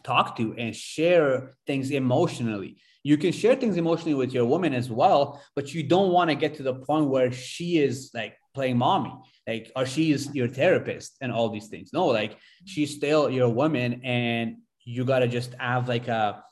[0.03, 2.77] talk to and share things emotionally.
[3.03, 6.35] You can share things emotionally with your woman as well but you don't want to
[6.35, 9.13] get to the point where she is like playing mommy
[9.47, 11.91] like or she is your therapist and all these things.
[11.93, 16.43] No like she's still your woman and you got to just have like a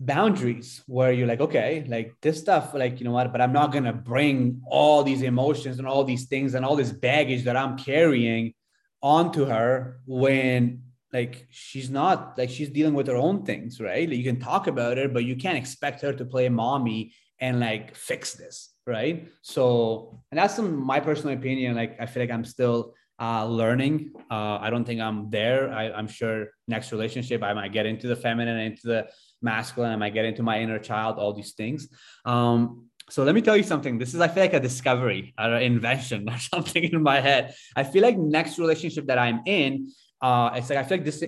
[0.00, 3.70] boundaries where you're like okay like this stuff like you know what but i'm not
[3.72, 7.76] to bring all these emotions and all these things and all this baggage that i'm
[7.76, 8.54] carrying
[9.02, 14.08] onto her when like she's not like she's dealing with her own things right?
[14.08, 17.60] Like, you can talk about it but you can't expect her to play mommy and
[17.60, 19.28] like fix this right?
[19.42, 24.12] So and that's some my personal opinion like i feel like i'm still uh, learning.
[24.30, 25.72] Uh, i don't think i'm there.
[25.72, 29.08] I, i'm sure next relationship i might get into the feminine into the
[29.40, 31.88] masculine i might get into my inner child all these things
[32.24, 33.98] um, so let me tell you something.
[33.98, 37.54] This is, I feel like a discovery or an invention or something in my head.
[37.74, 41.24] I feel like next relationship that I'm in, uh, it's like I feel like this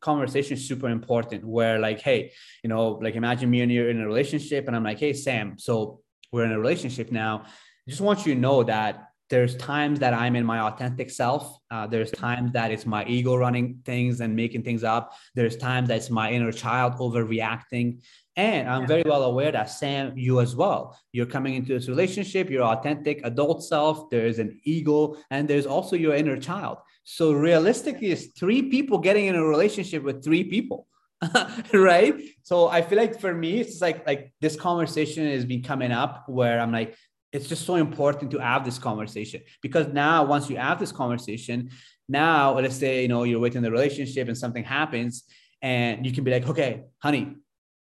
[0.00, 1.44] conversation is super important.
[1.44, 4.84] Where like, hey, you know, like imagine me and you're in a relationship, and I'm
[4.84, 6.00] like, hey, Sam, so
[6.30, 7.42] we're in a relationship now.
[7.44, 11.58] I just want you to know that there's times that I'm in my authentic self.
[11.70, 15.12] Uh, there's times that it's my ego running things and making things up.
[15.34, 18.02] There's times that it's my inner child overreacting.
[18.36, 22.48] And I'm very well aware that Sam, you as well, you're coming into this relationship,
[22.48, 26.78] your authentic adult self, there's an ego, and there's also your inner child.
[27.02, 30.86] So realistically, it's three people getting in a relationship with three people.
[31.72, 32.14] right.
[32.42, 36.28] So I feel like for me, it's like like this conversation is been coming up
[36.28, 36.96] where I'm like,
[37.32, 41.70] it's just so important to have this conversation because now once you have this conversation,
[42.08, 45.24] now let's say you know you're within the relationship and something happens,
[45.60, 47.36] and you can be like, okay, honey,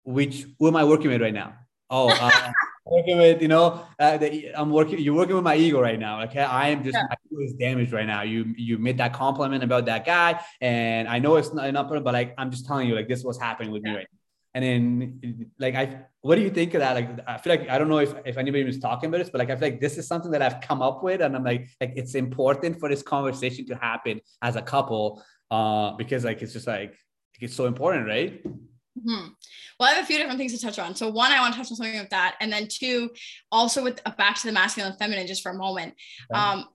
[0.04, 1.54] which who am I working with right now?
[1.89, 2.51] Oh, uh,
[2.86, 4.99] working with you know uh, the, I'm working.
[4.99, 6.21] You're working with my ego right now.
[6.23, 7.06] Okay, I am just yeah.
[7.10, 8.21] my ego is damaged right now.
[8.21, 12.04] You you made that compliment about that guy, and I know it's not enough, but
[12.13, 13.91] like I'm just telling you, like this was happening with yeah.
[13.91, 14.20] me right now.
[14.54, 16.94] And then like I, what do you think of that?
[16.94, 19.40] Like I feel like I don't know if if anybody was talking about this, but
[19.40, 21.70] like I feel like this is something that I've come up with, and I'm like
[21.80, 26.54] like it's important for this conversation to happen as a couple, uh, because like it's
[26.54, 26.98] just like
[27.40, 28.44] it's so important, right?
[28.44, 29.28] Mm-hmm.
[29.80, 30.96] Well, I have a few different things to touch on.
[30.96, 33.10] So, one, I want to touch on something with that, and then two,
[33.52, 35.94] also with uh, back to the masculine and feminine, just for a moment.
[36.34, 36.66] Um,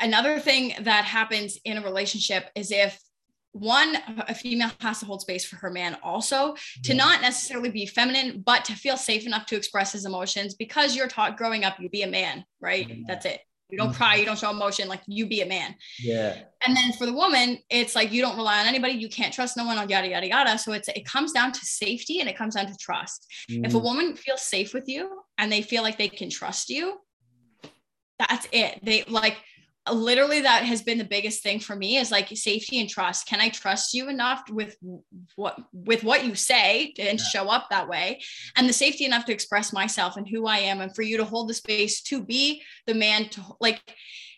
[0.00, 2.98] another thing that happens in a relationship is if
[3.52, 3.96] one
[4.28, 8.42] a female has to hold space for her man also to not necessarily be feminine
[8.44, 11.88] but to feel safe enough to express his emotions because you're taught growing up you
[11.90, 13.40] be a man right that's it
[13.72, 15.74] you don't cry, you don't show emotion, like you be a man.
[15.98, 16.36] Yeah.
[16.66, 19.56] And then for the woman, it's like you don't rely on anybody, you can't trust
[19.56, 20.58] no one, on yada yada yada.
[20.58, 23.26] So it's it comes down to safety and it comes down to trust.
[23.50, 23.66] Mm.
[23.66, 23.82] If a mm.
[23.82, 26.98] woman feels safe with you and they feel like they can trust you,
[28.18, 28.78] that's it.
[28.82, 29.38] They like
[29.90, 33.40] literally that has been the biggest thing for me is like safety and trust can
[33.40, 34.76] i trust you enough with
[35.34, 37.24] what with what you say and yeah.
[37.32, 38.20] show up that way
[38.56, 41.24] and the safety enough to express myself and who i am and for you to
[41.24, 43.80] hold the space to be the man to like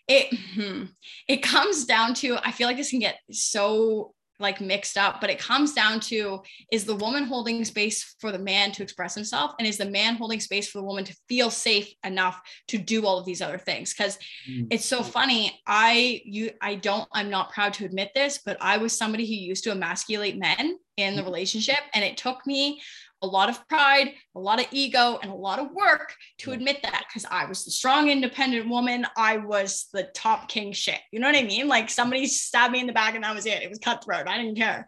[0.07, 0.85] it hmm,
[1.27, 5.29] it comes down to i feel like this can get so like mixed up, but
[5.29, 9.51] it comes down to is the woman holding space for the man to express himself
[9.57, 13.05] and is the man holding space for the woman to feel safe enough to do
[13.05, 14.17] all of these other things cuz
[14.49, 14.67] mm.
[14.69, 18.77] it's so funny I you I don't I'm not proud to admit this but I
[18.77, 21.25] was somebody who used to emasculate men in the mm.
[21.25, 22.81] relationship and it took me
[23.21, 26.81] a lot of pride, a lot of ego, and a lot of work to admit
[26.83, 29.05] that because I was the strong, independent woman.
[29.17, 30.99] I was the top king shit.
[31.11, 31.67] You know what I mean?
[31.67, 33.63] Like somebody stabbed me in the back and that was it.
[33.63, 34.27] It was cutthroat.
[34.27, 34.87] I didn't care.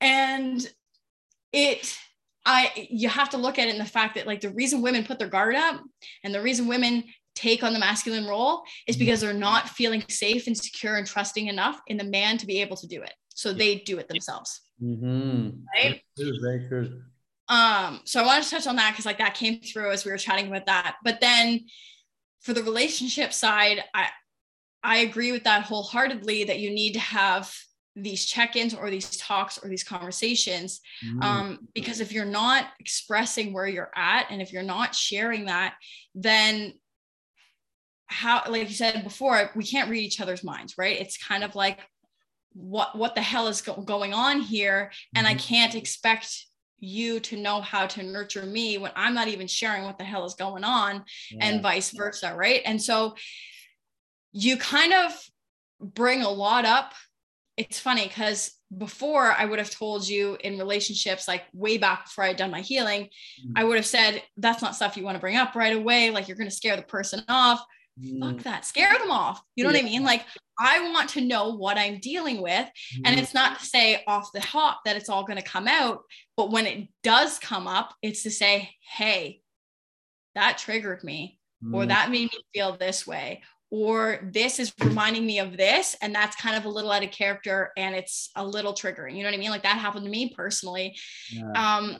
[0.00, 0.66] And
[1.52, 1.96] it,
[2.44, 5.04] I, you have to look at it in the fact that like the reason women
[5.04, 5.80] put their guard up
[6.22, 7.04] and the reason women
[7.34, 9.04] take on the masculine role is mm-hmm.
[9.04, 12.60] because they're not feeling safe and secure and trusting enough in the man to be
[12.60, 13.12] able to do it.
[13.34, 14.62] So they do it themselves.
[14.82, 15.50] Mm-hmm.
[15.74, 16.02] Right.
[16.18, 17.02] Very true.
[17.48, 20.10] Um, so I wanted to touch on that because like that came through as we
[20.10, 20.96] were chatting about that.
[21.04, 21.66] But then
[22.40, 24.08] for the relationship side, I
[24.82, 27.52] I agree with that wholeheartedly that you need to have
[27.96, 31.22] these check-ins or these talks or these conversations mm.
[31.24, 35.74] um, because if you're not expressing where you're at and if you're not sharing that
[36.14, 36.74] then
[38.06, 41.56] how like you said before we can't read each other's minds right it's kind of
[41.56, 41.80] like
[42.52, 45.38] what what the hell is go- going on here and i mm-hmm.
[45.54, 46.46] can't expect
[46.78, 50.24] you to know how to nurture me when I'm not even sharing what the hell
[50.24, 51.46] is going on yeah.
[51.46, 52.34] and vice versa.
[52.36, 52.62] Right.
[52.64, 53.14] And so
[54.32, 55.12] you kind of
[55.80, 56.92] bring a lot up.
[57.56, 62.24] It's funny because before I would have told you in relationships, like way back before
[62.24, 63.52] I had done my healing, mm-hmm.
[63.56, 66.10] I would have said, that's not stuff you want to bring up right away.
[66.10, 67.64] Like you're going to scare the person off.
[68.02, 68.20] Mm.
[68.20, 68.64] Fuck that.
[68.64, 69.42] Scare them off.
[69.54, 69.82] You know yeah.
[69.82, 70.04] what I mean?
[70.04, 70.24] Like
[70.58, 72.66] I want to know what I'm dealing with.
[72.96, 73.02] Mm.
[73.04, 76.00] And it's not to say off the hop that it's all going to come out,
[76.36, 79.40] but when it does come up, it's to say, hey,
[80.34, 81.74] that triggered me, mm.
[81.74, 85.96] or that made me feel this way, or this is reminding me of this.
[86.00, 89.16] And that's kind of a little out of character and it's a little triggering.
[89.16, 89.50] You know what I mean?
[89.50, 90.96] Like that happened to me personally.
[91.30, 91.50] Yeah.
[91.54, 91.98] Um,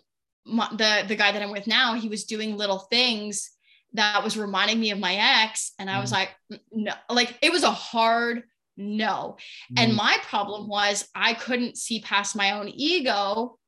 [0.49, 3.51] my, the the guy that I'm with now, he was doing little things
[3.97, 6.15] that was reminding me of my ex, and I was mm.
[6.15, 6.31] like,
[6.73, 8.45] no, like it was a hard
[8.77, 9.37] no.
[9.73, 9.83] Mm.
[9.83, 13.59] And my problem was I couldn't see past my own ego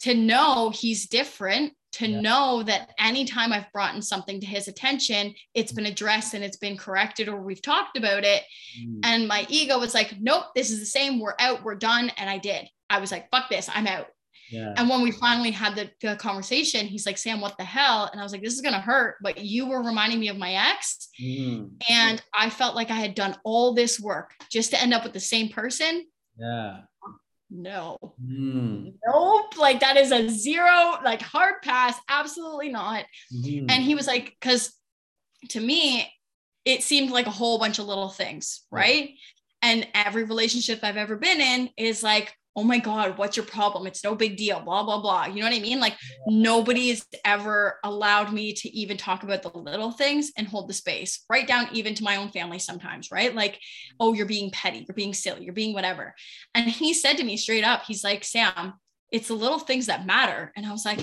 [0.00, 2.20] to know he's different to yeah.
[2.20, 6.56] know that anytime I've brought in something to his attention, it's been addressed and it's
[6.56, 8.42] been corrected or we've talked about it.
[8.80, 9.00] Mm.
[9.04, 11.20] And my ego was like, nope, this is the same.
[11.20, 12.10] We're out, we're done.
[12.16, 12.68] And I did.
[12.90, 14.08] I was like, fuck this, I'm out.
[14.50, 14.74] Yeah.
[14.76, 18.08] And when we finally had the, the, conversation, he's like, Sam, what the hell?
[18.12, 20.36] And I was like, this is going to hurt, but you were reminding me of
[20.36, 21.08] my ex.
[21.20, 21.70] Mm.
[21.88, 25.12] And I felt like I had done all this work just to end up with
[25.12, 26.04] the same person.
[26.38, 26.80] Yeah
[27.54, 28.92] no mm.
[29.06, 33.66] nope like that is a zero like hard pass absolutely not mm.
[33.70, 34.74] and he was like because
[35.48, 36.10] to me
[36.64, 39.10] it seemed like a whole bunch of little things right
[39.62, 43.86] and every relationship i've ever been in is like oh my God, what's your problem?
[43.86, 45.26] It's no big deal, blah, blah, blah.
[45.26, 45.80] You know what I mean?
[45.80, 50.74] Like nobody's ever allowed me to even talk about the little things and hold the
[50.74, 53.34] space, right down even to my own family sometimes, right?
[53.34, 53.58] Like,
[53.98, 56.14] oh, you're being petty, you're being silly, you're being whatever.
[56.54, 58.74] And he said to me straight up, he's like, Sam,
[59.10, 60.52] it's the little things that matter.
[60.56, 61.00] And I was like,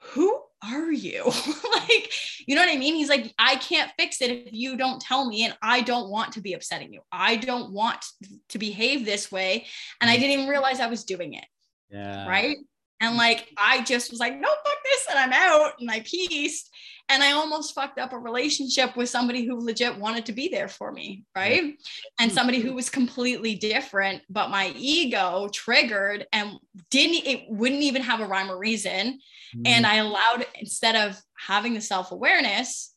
[0.00, 1.24] who are you?
[1.72, 2.12] like,
[2.46, 2.94] you know what I mean?
[2.94, 6.32] He's like, I can't fix it if you don't tell me, and I don't want
[6.32, 7.00] to be upsetting you.
[7.12, 8.04] I don't want
[8.50, 9.66] to behave this way.
[10.00, 10.20] And I mm.
[10.20, 11.44] didn't even realize I was doing it.
[11.90, 12.28] Yeah.
[12.28, 12.56] Right.
[13.00, 13.18] And mm.
[13.18, 15.06] like, I just was like, no, fuck this.
[15.10, 16.70] And I'm out and I pieced.
[17.10, 20.68] And I almost fucked up a relationship with somebody who legit wanted to be there
[20.68, 21.24] for me.
[21.36, 21.76] Right.
[22.18, 26.52] And somebody who was completely different, but my ego triggered and
[26.90, 29.20] didn't, it wouldn't even have a rhyme or reason.
[29.54, 29.62] Mm.
[29.66, 32.94] And I allowed, instead of having the self awareness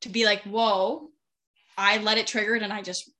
[0.00, 1.10] to be like, whoa,
[1.76, 3.10] I let it trigger it and I just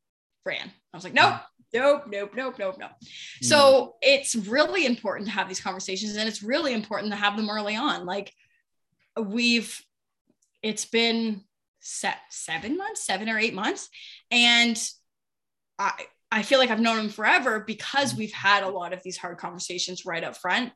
[0.46, 0.70] ran.
[0.92, 1.35] I was like, nope,
[1.72, 2.90] nope, nope, nope, nope, nope.
[3.03, 3.44] Mm.
[3.44, 7.50] So it's really important to have these conversations and it's really important to have them
[7.50, 8.07] early on.
[8.07, 8.33] Like
[9.18, 9.79] we've,
[10.62, 11.42] it's been
[11.81, 13.88] se- seven months, seven or eight months.
[14.31, 14.81] And
[15.79, 15.92] I,
[16.33, 19.38] I feel like I've known him forever because we've had a lot of these hard
[19.38, 20.73] conversations right up front.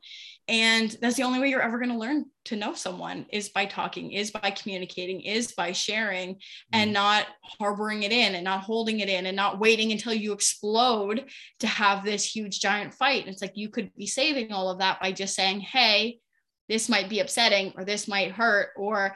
[0.49, 3.65] And that's the only way you're ever going to learn to know someone is by
[3.65, 6.39] talking, is by communicating, is by sharing
[6.73, 6.93] and mm.
[6.93, 7.27] not
[7.59, 11.25] harboring it in and not holding it in and not waiting until you explode
[11.59, 13.21] to have this huge giant fight.
[13.23, 16.19] And it's like you could be saving all of that by just saying, hey,
[16.67, 18.69] this might be upsetting or this might hurt.
[18.75, 19.15] Or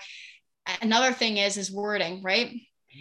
[0.82, 2.54] another thing is, is wording, right?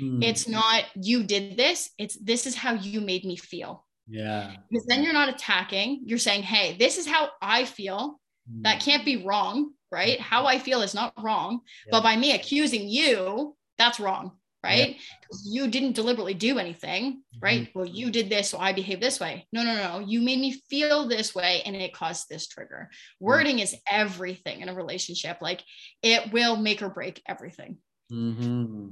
[0.03, 0.23] Mm.
[0.23, 3.87] It's not you did this, it's this is how you made me feel.
[4.09, 4.55] Yeah.
[4.71, 8.21] Because then you're not attacking, you're saying, hey, this is how I feel.
[8.51, 8.62] Mm.
[8.62, 10.21] That can't be wrong, right?
[10.21, 11.61] How I feel is not wrong.
[11.87, 11.90] Yeah.
[11.92, 14.97] But by me accusing you, that's wrong, right?
[14.97, 15.38] Yeah.
[15.44, 17.62] You didn't deliberately do anything, right?
[17.62, 17.79] Mm-hmm.
[17.79, 19.47] Well, you did this, so I behave this way.
[19.53, 19.99] No, no, no.
[20.01, 22.88] You made me feel this way and it caused this trigger.
[22.90, 23.27] Mm.
[23.27, 25.38] Wording is everything in a relationship.
[25.40, 25.62] Like
[26.03, 27.79] it will make or break everything.
[28.12, 28.88] Mm-hmm.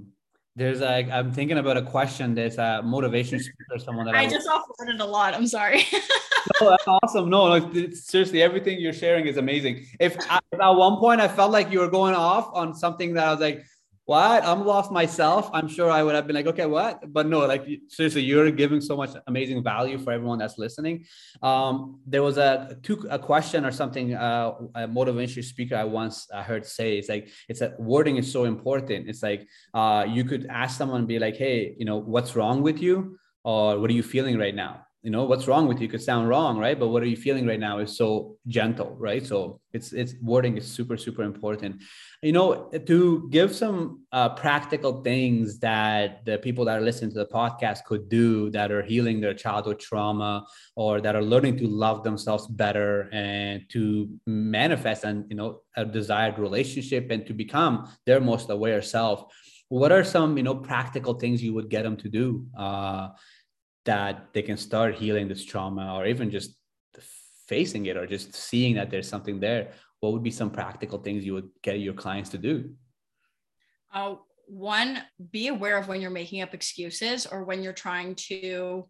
[0.57, 2.35] There's a, I'm thinking about a question.
[2.35, 5.35] There's a motivation speaker, someone that I, I just offloaded a lot.
[5.35, 5.85] I'm sorry.
[6.61, 7.29] no, that's awesome.
[7.29, 9.85] No, like seriously, everything you're sharing is amazing.
[10.01, 13.27] If, if at one point I felt like you were going off on something that
[13.27, 13.65] I was like,
[14.07, 14.45] what?
[14.45, 15.51] I'm lost myself.
[15.53, 17.13] I'm sure i would have been like okay what?
[17.13, 21.05] But no like seriously you're giving so much amazing value for everyone that's listening.
[21.43, 26.29] Um, there was a two a question or something uh, a motivational speaker i once
[26.33, 29.09] I heard say it's like it's a wording is so important.
[29.09, 32.63] It's like uh, you could ask someone and be like hey you know what's wrong
[32.63, 33.19] with you?
[33.45, 36.29] Or what are you feeling right now you know what's wrong with you could sound
[36.29, 36.77] wrong right?
[36.77, 39.25] But what are you feeling right now is so gentle right?
[39.25, 41.81] So it's it's wording is super super important.
[42.23, 47.21] You know to give some uh, practical things that the people that are listening to
[47.21, 51.69] the podcast could do that are healing their childhood trauma or that are learning to
[51.69, 57.89] love themselves better and to manifest and you know a desired relationship and to become
[58.07, 59.27] their most aware self
[59.69, 62.47] what are some you know practical things you would get them to do?
[62.57, 63.09] Uh,
[63.87, 66.57] that they can start healing this trauma or even just
[67.49, 71.25] facing it or just seeing that there's something there what would be some practical things
[71.25, 72.71] you would get your clients to do?
[73.93, 78.89] Uh, one be aware of when you're making up excuses or when you're trying to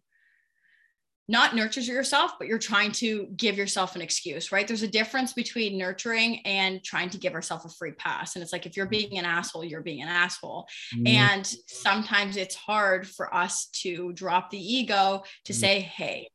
[1.29, 4.67] not nurture yourself, but you're trying to give yourself an excuse, right?
[4.67, 8.35] There's a difference between nurturing and trying to give ourselves a free pass.
[8.35, 10.67] And it's like, if you're being an asshole, you're being an asshole.
[10.95, 11.07] Mm.
[11.09, 15.55] And sometimes it's hard for us to drop the ego to mm.
[15.55, 16.29] say, hey,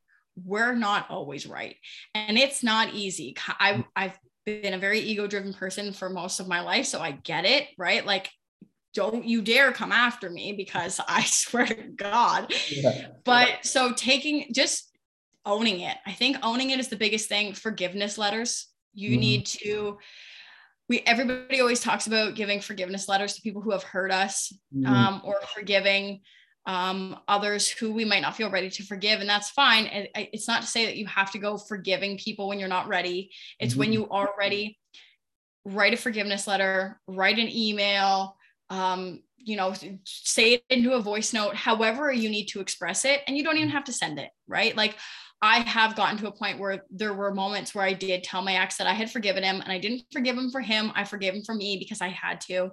[0.44, 1.76] we're not always right.
[2.14, 3.34] And it's not easy.
[3.48, 6.86] I, I've been a very ego driven person for most of my life.
[6.86, 8.04] So I get it, right?
[8.04, 8.30] Like,
[8.94, 12.52] don't you dare come after me because I swear to God.
[12.70, 13.08] Yeah.
[13.24, 14.90] But so taking just
[15.44, 15.96] owning it.
[16.06, 17.52] I think owning it is the biggest thing.
[17.54, 18.68] Forgiveness letters.
[18.94, 19.98] You mm need to
[20.88, 24.86] we everybody always talks about giving forgiveness letters to people who have hurt us mm
[24.86, 26.20] um, or forgiving
[26.66, 30.46] um, others who we might not feel ready to forgive and that's fine it, it's
[30.46, 33.72] not to say that you have to go forgiving people when you're not ready it's
[33.72, 33.80] mm-hmm.
[33.80, 34.78] when you are ready
[35.64, 38.36] write a forgiveness letter, write an email,
[38.72, 43.20] um, you know, say it into a voice note, however you need to express it.
[43.26, 44.74] And you don't even have to send it, right?
[44.74, 44.96] Like
[45.42, 48.54] I have gotten to a point where there were moments where I did tell my
[48.54, 50.90] ex that I had forgiven him and I didn't forgive him for him.
[50.94, 52.70] I forgave him for me because I had to.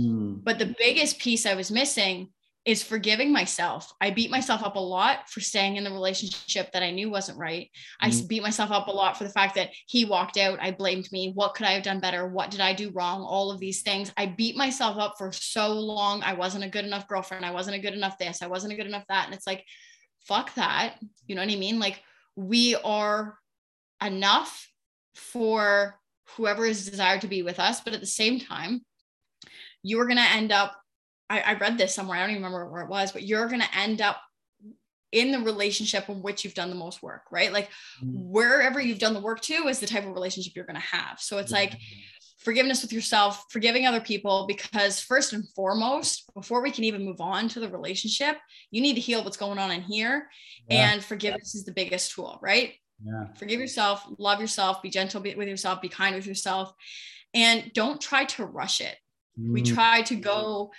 [0.00, 0.42] Mm.
[0.42, 2.30] But the biggest piece I was missing
[2.64, 3.92] is forgiving myself.
[4.00, 7.38] I beat myself up a lot for staying in the relationship that I knew wasn't
[7.38, 7.68] right.
[8.02, 8.22] Mm.
[8.22, 10.60] I beat myself up a lot for the fact that he walked out.
[10.62, 11.32] I blamed me.
[11.34, 12.28] What could I have done better?
[12.28, 13.22] What did I do wrong?
[13.22, 14.12] All of these things.
[14.16, 16.22] I beat myself up for so long.
[16.22, 17.44] I wasn't a good enough girlfriend.
[17.44, 18.42] I wasn't a good enough this.
[18.42, 19.26] I wasn't a good enough that.
[19.26, 19.64] And it's like,
[20.20, 20.96] fuck that.
[21.26, 21.80] You know what I mean?
[21.80, 22.00] Like,
[22.36, 23.38] we are
[24.04, 24.68] enough
[25.16, 25.98] for
[26.36, 27.80] whoever is desired to be with us.
[27.80, 28.82] But at the same time,
[29.82, 30.76] you are going to end up
[31.32, 32.18] I, I read this somewhere.
[32.18, 34.20] I don't even remember where it was, but you're going to end up
[35.12, 37.52] in the relationship in which you've done the most work, right?
[37.52, 37.70] Like
[38.04, 38.30] mm-hmm.
[38.30, 41.20] wherever you've done the work to is the type of relationship you're going to have.
[41.20, 41.78] So it's like
[42.38, 47.22] forgiveness with yourself, forgiving other people, because first and foremost, before we can even move
[47.22, 48.36] on to the relationship,
[48.70, 50.28] you need to heal what's going on in here.
[50.68, 50.92] Yeah.
[50.92, 52.74] And forgiveness is the biggest tool, right?
[53.02, 53.28] Yeah.
[53.36, 56.74] Forgive yourself, love yourself, be gentle with yourself, be kind with yourself,
[57.32, 58.96] and don't try to rush it.
[59.40, 59.52] Mm.
[59.52, 60.72] We try to go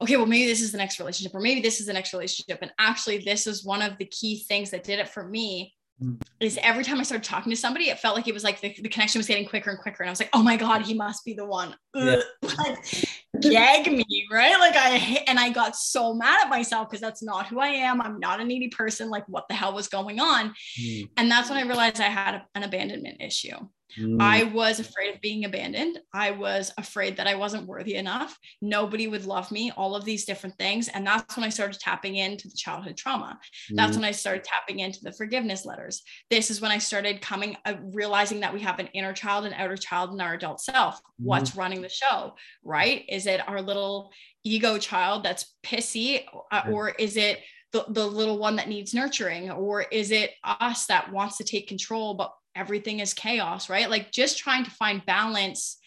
[0.00, 2.58] okay, well, maybe this is the next relationship, or maybe this is the next relationship.
[2.62, 5.74] And actually, this is one of the key things that did it for me.
[6.02, 6.20] Mm.
[6.40, 8.74] Is every time I started talking to somebody, it felt like it was like the,
[8.82, 10.02] the connection was getting quicker and quicker.
[10.02, 11.76] And I was like, oh my God, he must be the one.
[11.94, 12.16] Yeah.
[12.42, 13.04] like,
[13.40, 14.58] gag me, right?
[14.58, 17.68] Like I hit, and I got so mad at myself because that's not who I
[17.68, 18.00] am.
[18.00, 19.08] I'm not a needy person.
[19.08, 20.52] Like, what the hell was going on?
[20.80, 21.10] Mm.
[21.16, 23.56] And that's when I realized I had a, an abandonment issue.
[23.98, 24.20] Mm.
[24.20, 26.00] I was afraid of being abandoned.
[26.12, 28.36] I was afraid that I wasn't worthy enough.
[28.60, 30.88] Nobody would love me, all of these different things.
[30.88, 33.38] And that's when I started tapping into the childhood trauma.
[33.70, 33.76] Mm.
[33.76, 36.02] That's when I started tapping into the forgiveness letters.
[36.30, 39.54] This is when I started coming, uh, realizing that we have an inner child and
[39.54, 40.96] outer child in our adult self.
[40.96, 41.00] Mm.
[41.18, 43.04] What's running the show, right?
[43.08, 44.10] Is it our little
[44.42, 47.40] ego child that's pissy, uh, or is it
[47.72, 51.66] the, the little one that needs nurturing or is it us that wants to take
[51.66, 53.90] control but everything is chaos, right?
[53.90, 55.78] Like just trying to find balance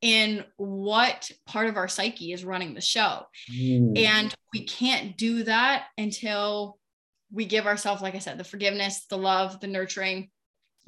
[0.00, 3.22] in what part of our psyche is running the show.
[3.52, 3.98] Mm.
[3.98, 6.78] And we can't do that until
[7.32, 10.30] we give ourselves, like I said, the forgiveness, the love, the nurturing.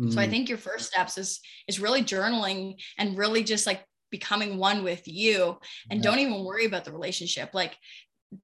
[0.01, 0.12] Mm.
[0.12, 0.30] So I mm.
[0.30, 5.03] think your first steps is is really journaling and really just like becoming one with
[5.07, 5.59] you
[5.91, 6.11] and yeah.
[6.11, 7.51] don't even worry about the relationship.
[7.55, 7.76] Like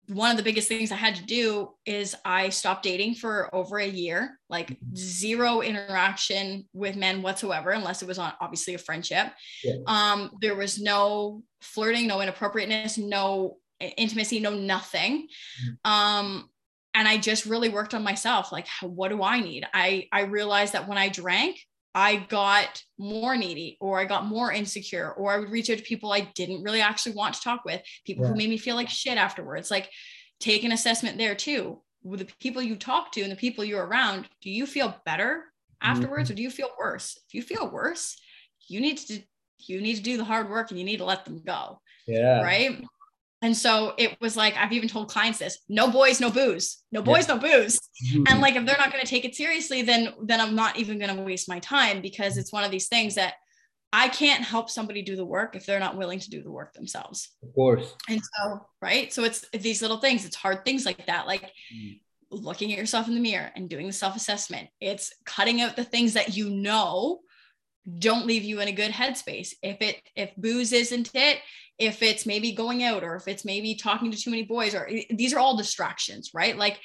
[0.09, 3.78] one of the biggest things I had to do is I stopped dating for over
[3.78, 4.95] a year, like mm-hmm.
[4.95, 9.28] zero interaction with men whatsoever, unless it was on obviously a friendship.
[9.64, 9.76] Yeah.
[9.86, 15.28] Um, there was no flirting, no inappropriateness, no intimacy, no nothing.
[15.62, 15.91] Mm-hmm.
[15.91, 16.51] Um,
[16.95, 18.51] and I just really worked on myself.
[18.51, 19.66] Like, what do I need?
[19.72, 21.61] I I realized that when I drank,
[21.95, 25.82] I got more needy or I got more insecure or I would reach out to
[25.82, 28.30] people I didn't really actually want to talk with, people yeah.
[28.30, 29.70] who made me feel like shit afterwards.
[29.70, 29.91] Like
[30.41, 31.82] take an assessment there too.
[32.03, 35.45] With the people you talk to and the people you're around, do you feel better
[35.82, 36.34] afterwards mm-hmm.
[36.34, 37.18] or do you feel worse?
[37.26, 38.16] If you feel worse,
[38.68, 39.20] you need to
[39.66, 41.80] you need to do the hard work and you need to let them go.
[42.07, 42.43] Yeah.
[42.43, 42.84] Right.
[43.41, 47.03] And so it was like, I've even told clients this no boys, no booze, no
[47.03, 47.34] boys, yeah.
[47.34, 47.78] no booze.
[48.07, 48.24] Mm-hmm.
[48.28, 50.99] And like, if they're not going to take it seriously, then, then I'm not even
[50.99, 53.34] going to waste my time because it's one of these things that
[53.93, 56.74] I can't help somebody do the work if they're not willing to do the work
[56.74, 57.30] themselves.
[57.43, 57.95] Of course.
[58.09, 59.12] And so, right.
[59.12, 61.26] So it's, these little things, it's hard things like that.
[61.26, 62.01] Like, mm.
[62.30, 64.68] looking at yourself in the mirror and doing the self assessment.
[64.80, 67.20] It's cutting out the things that you know
[67.99, 69.55] don't leave you in a good headspace.
[69.62, 71.39] If it if booze isn't it,
[71.79, 74.89] if it's maybe going out or if it's maybe talking to too many boys or
[75.11, 76.57] these are all distractions right?
[76.57, 76.81] Like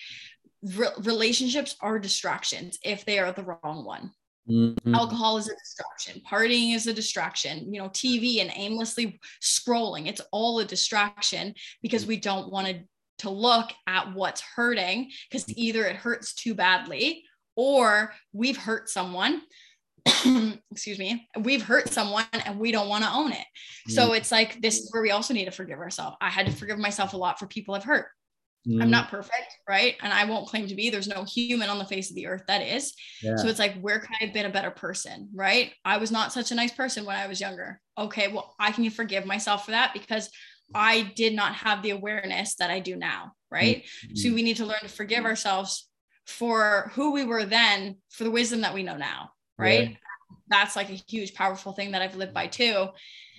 [0.75, 4.11] re- relationships are distractions if they are the wrong one.
[4.49, 4.93] Mm-hmm.
[4.93, 6.21] alcohol is a distraction.
[6.29, 7.73] Partying is a distraction.
[7.73, 12.81] You know tv and aimlessly scrolling it's all a distraction because we don't want to
[13.19, 17.23] to look at what's hurting because either it hurts too badly
[17.55, 19.41] or we've hurt someone
[20.71, 23.45] excuse me, we've hurt someone and we don't want to own it.
[23.89, 23.91] Mm.
[23.91, 26.17] So it's like this is where we also need to forgive ourselves.
[26.19, 28.07] I had to forgive myself a lot for people I've hurt.
[28.67, 28.81] Mm.
[28.81, 29.95] I'm not perfect, right?
[30.01, 30.89] And I won't claim to be.
[30.89, 32.93] There's no human on the face of the earth that is.
[33.21, 33.35] Yeah.
[33.35, 35.73] So it's like, where can I have been a better person, right?
[35.83, 37.81] I was not such a nice person when I was younger.
[37.97, 40.29] Okay, well, I can forgive myself for that because
[40.73, 43.83] I did not have the awareness that I do now, right?
[43.83, 44.15] Mm-hmm.
[44.15, 45.89] So we need to learn to forgive ourselves
[46.25, 49.31] for who we were then, for the wisdom that we know now,
[49.63, 49.89] right?
[49.89, 49.95] Yeah.
[50.49, 52.89] That's like a huge, powerful thing that I've lived by too.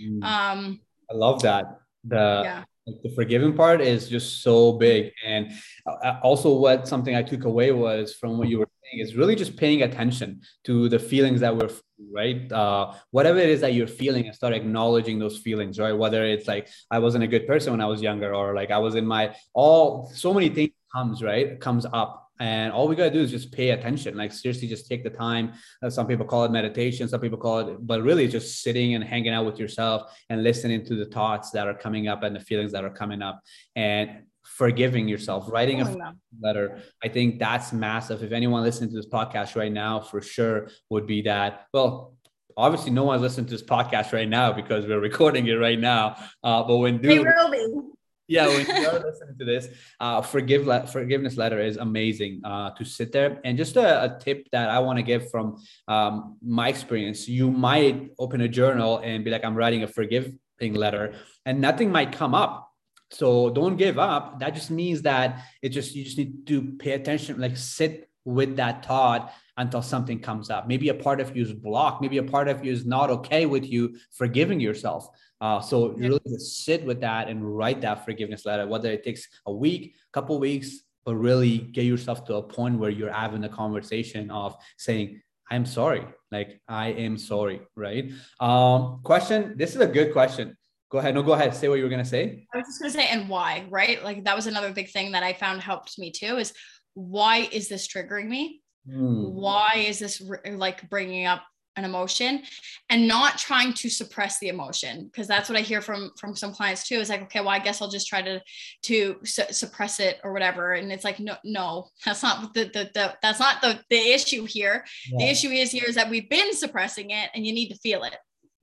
[0.02, 0.24] Mm.
[0.24, 1.64] Um, I love that.
[2.04, 2.64] The yeah.
[2.86, 5.52] like the forgiving part is just so big, and
[5.86, 9.16] uh, uh, also what something I took away was from what you were saying is
[9.16, 11.70] really just paying attention to the feelings that we're
[12.12, 16.24] right uh, whatever it is that you're feeling and start acknowledging those feelings right whether
[16.24, 18.94] it's like i wasn't a good person when i was younger or like i was
[18.94, 23.10] in my all so many things comes right comes up and all we got to
[23.10, 24.16] do is just pay attention.
[24.16, 25.52] Like seriously just take the time.
[25.82, 29.04] Uh, some people call it meditation some people call it but really just sitting and
[29.04, 32.40] hanging out with yourself and listening to the thoughts that are coming up and the
[32.40, 33.40] feelings that are coming up
[33.76, 36.82] and forgiving yourself writing a oh, letter.
[37.02, 38.22] I think that's massive.
[38.22, 41.66] If anyone listening to this podcast right now for sure would be that.
[41.72, 42.14] Well
[42.56, 46.16] obviously no one's listening to this podcast right now because we're recording it right now.
[46.42, 47.94] Uh, but when do, will be
[48.26, 49.68] yeah, when you're listening to this,
[50.00, 53.40] uh, forgive le- forgiveness letter is amazing uh, to sit there.
[53.44, 57.50] And just a, a tip that I want to give from um, my experience: you
[57.50, 61.14] might open a journal and be like, "I'm writing a forgiving letter,"
[61.44, 62.70] and nothing might come up.
[63.10, 64.40] So don't give up.
[64.40, 68.56] That just means that it just you just need to pay attention, like sit with
[68.56, 70.66] that thought until something comes up.
[70.66, 72.00] Maybe a part of you is blocked.
[72.02, 75.08] Maybe a part of you is not okay with you forgiving yourself.
[75.40, 79.04] Uh, so you really just sit with that and write that forgiveness letter, whether it
[79.04, 83.44] takes a week, couple weeks, but really get yourself to a point where you're having
[83.44, 85.20] a conversation of saying,
[85.50, 86.06] I'm sorry.
[86.30, 87.60] Like I am sorry.
[87.76, 88.10] Right.
[88.40, 89.54] Um, question.
[89.56, 90.56] This is a good question.
[90.90, 91.14] Go ahead.
[91.14, 91.54] No, go ahead.
[91.54, 92.46] Say what you were gonna say.
[92.54, 94.02] I was just gonna say, and why, right?
[94.02, 96.38] Like that was another big thing that I found helped me too.
[96.38, 96.52] Is
[96.94, 98.62] why is this triggering me?
[98.88, 99.32] Mm.
[99.32, 101.42] Why is this like bringing up
[101.76, 102.42] an emotion
[102.90, 106.52] and not trying to suppress the emotion because that's what i hear from from some
[106.52, 108.40] clients too is like okay well i guess i'll just try to
[108.82, 112.90] to su- suppress it or whatever and it's like no no that's not the, the,
[112.94, 115.18] the that's not the the issue here yeah.
[115.18, 118.04] the issue is here is that we've been suppressing it and you need to feel
[118.04, 118.16] it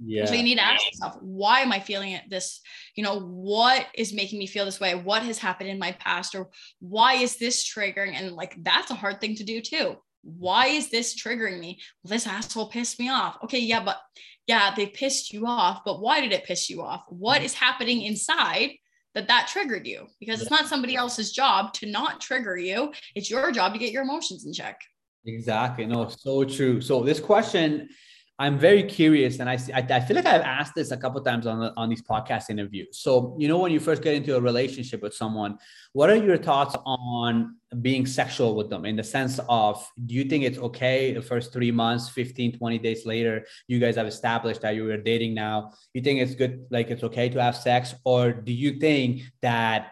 [0.03, 0.25] yeah.
[0.25, 2.61] So you need to ask yourself, why am I feeling it this?
[2.95, 4.95] You know, what is making me feel this way?
[4.95, 6.33] What has happened in my past?
[6.33, 6.49] Or
[6.79, 8.15] why is this triggering?
[8.15, 11.79] And like that's a hard thing to do too why is this triggering me?
[12.03, 13.37] Well, this asshole pissed me off.
[13.43, 13.97] Okay, yeah, but
[14.47, 17.03] yeah, they pissed you off, but why did it piss you off?
[17.09, 17.45] What mm-hmm.
[17.45, 18.71] is happening inside
[19.15, 20.07] that that triggered you?
[20.19, 22.91] Because it's not somebody else's job to not trigger you.
[23.15, 24.79] It's your job to get your emotions in check.
[25.25, 25.85] Exactly.
[25.85, 26.81] No, so true.
[26.81, 27.89] So this question
[28.41, 31.45] I'm very curious, and I, I, I feel like I've asked this a couple times
[31.45, 32.97] on on these podcast interviews.
[32.97, 35.59] So you know, when you first get into a relationship with someone,
[35.93, 38.83] what are your thoughts on being sexual with them?
[38.83, 42.79] In the sense of, do you think it's okay the first three months, 15, 20
[42.79, 45.73] days later, you guys have established that you are dating now?
[45.93, 49.91] You think it's good, like it's okay to have sex, or do you think that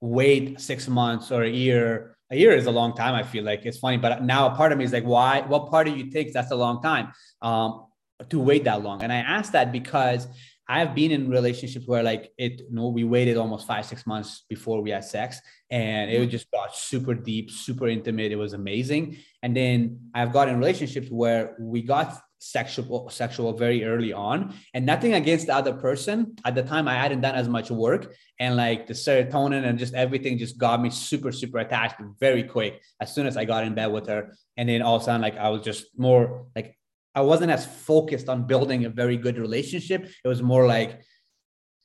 [0.00, 2.13] wait six months or a year?
[2.30, 3.14] A year is a long time.
[3.14, 5.42] I feel like it's funny, but now a part of me is like, why?
[5.42, 7.12] What part of you thinks that's a long time
[7.42, 7.86] um,
[8.30, 9.02] to wait that long?
[9.02, 10.26] And I ask that because
[10.66, 14.44] I've been in relationships where like it, you know, we waited almost five, six months
[14.48, 15.38] before we had sex
[15.70, 18.32] and it just got super deep, super intimate.
[18.32, 19.18] It was amazing.
[19.42, 24.54] And then I've got in relationships where we got sexual sexual very early on.
[24.74, 26.36] And nothing against the other person.
[26.44, 28.14] At the time i hadn't done as much work.
[28.38, 32.82] And like the serotonin and just everything just got me super super attached very quick
[33.00, 34.34] as soon as i got in bed with her.
[34.56, 36.76] And then all of a sudden like i was just more like
[37.14, 40.08] i wasn't as focused on building a very good relationship.
[40.24, 41.00] It was more like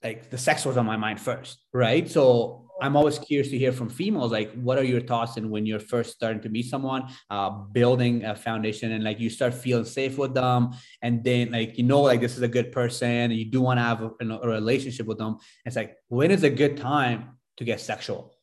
[0.03, 2.09] like the sex was on my mind first right?
[2.09, 5.65] So I'm always curious to hear from females, like what are your thoughts and when
[5.65, 9.85] you're first starting to meet someone, uh, building a foundation and like you start feeling
[9.85, 10.71] safe with them.
[11.01, 13.77] And then like, you know, like this is a good person and you do want
[13.79, 15.37] to have a, a relationship with them.
[15.65, 18.35] It's like, when is a good time to get sexual?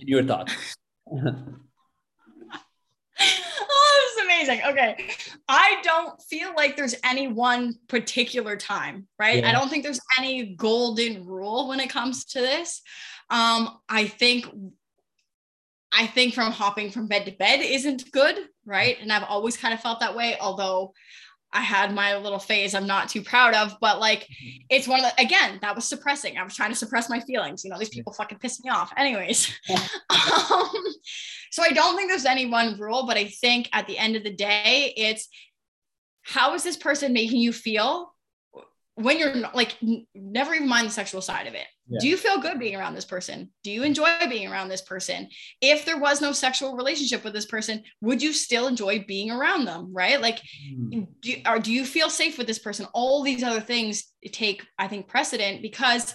[0.00, 0.76] Your thoughts?
[4.38, 4.64] amazing.
[4.66, 5.10] Okay.
[5.48, 9.38] I don't feel like there's any one particular time, right?
[9.38, 9.48] Yeah.
[9.48, 12.82] I don't think there's any golden rule when it comes to this.
[13.30, 14.46] Um, I think
[15.92, 18.96] I think from hopping from bed to bed isn't good, right?
[19.00, 20.92] And I've always kind of felt that way, although
[21.50, 24.66] I had my little phase I'm not too proud of, but like mm-hmm.
[24.68, 26.36] it's one of the again, that was suppressing.
[26.36, 27.64] I was trying to suppress my feelings.
[27.64, 28.92] You know, these people fucking piss me off.
[28.96, 29.58] Anyways.
[30.50, 30.70] um,
[31.50, 34.24] so I don't think there's any one rule, but I think at the end of
[34.24, 35.28] the day, it's
[36.22, 38.14] how is this person making you feel
[38.94, 39.76] when you're like
[40.14, 41.66] never even mind the sexual side of it.
[41.86, 42.00] Yeah.
[42.00, 43.50] do you feel good being around this person?
[43.62, 45.28] Do you enjoy being around this person?
[45.62, 49.66] If there was no sexual relationship with this person would you still enjoy being around
[49.66, 50.20] them right?
[50.20, 51.06] Like mm.
[51.22, 52.86] do, or do you feel safe with this person?
[52.92, 56.14] All these other things take i think precedent because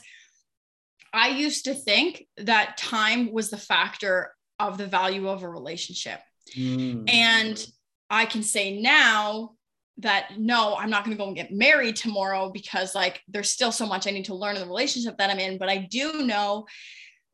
[1.13, 6.19] i used to think that time was the factor of the value of a relationship
[6.55, 7.09] mm.
[7.09, 7.67] and
[8.09, 9.51] i can say now
[9.97, 13.71] that no, I'm not going to go and get married tomorrow because like there's still
[13.71, 15.57] so much I need to learn in the relationship that I'm in.
[15.57, 16.65] But I do know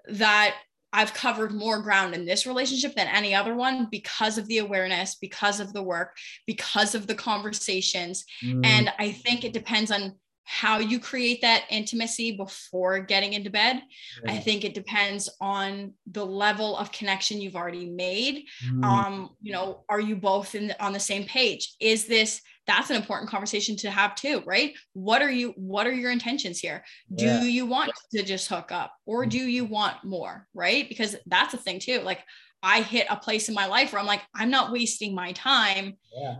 [0.09, 0.55] that
[0.91, 5.15] I've covered more ground in this relationship than any other one because of the awareness,
[5.15, 6.17] because of the work,
[6.47, 8.25] because of the conversations.
[8.43, 8.65] Mm.
[8.65, 10.15] And I think it depends on
[10.51, 13.83] how you create that intimacy before getting into bed.
[14.25, 14.31] Yeah.
[14.31, 18.45] I think it depends on the level of connection you've already made.
[18.67, 18.83] Mm.
[18.83, 21.75] Um, you know, are you both in the, on the same page?
[21.79, 24.73] Is this that's an important conversation to have too, right?
[24.93, 26.83] What are you what are your intentions here?
[27.09, 27.41] Yeah.
[27.41, 30.89] Do you want to just hook up or do you want more, right?
[30.89, 31.99] Because that's a thing too.
[31.99, 32.23] Like
[32.63, 35.97] I hit a place in my life where I'm like I'm not wasting my time.
[36.11, 36.37] Yeah.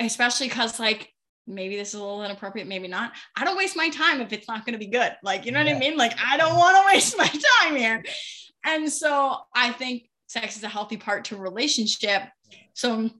[0.00, 1.12] Especially cuz like
[1.50, 3.12] maybe this is a little inappropriate, maybe not.
[3.36, 5.12] I don't waste my time if it's not going to be good.
[5.22, 5.74] Like, you know yeah.
[5.74, 5.96] what I mean?
[5.96, 7.28] Like I don't want to waste my
[7.60, 8.02] time here.
[8.64, 12.22] And so I think sex is a healthy part to relationship.
[12.74, 13.10] So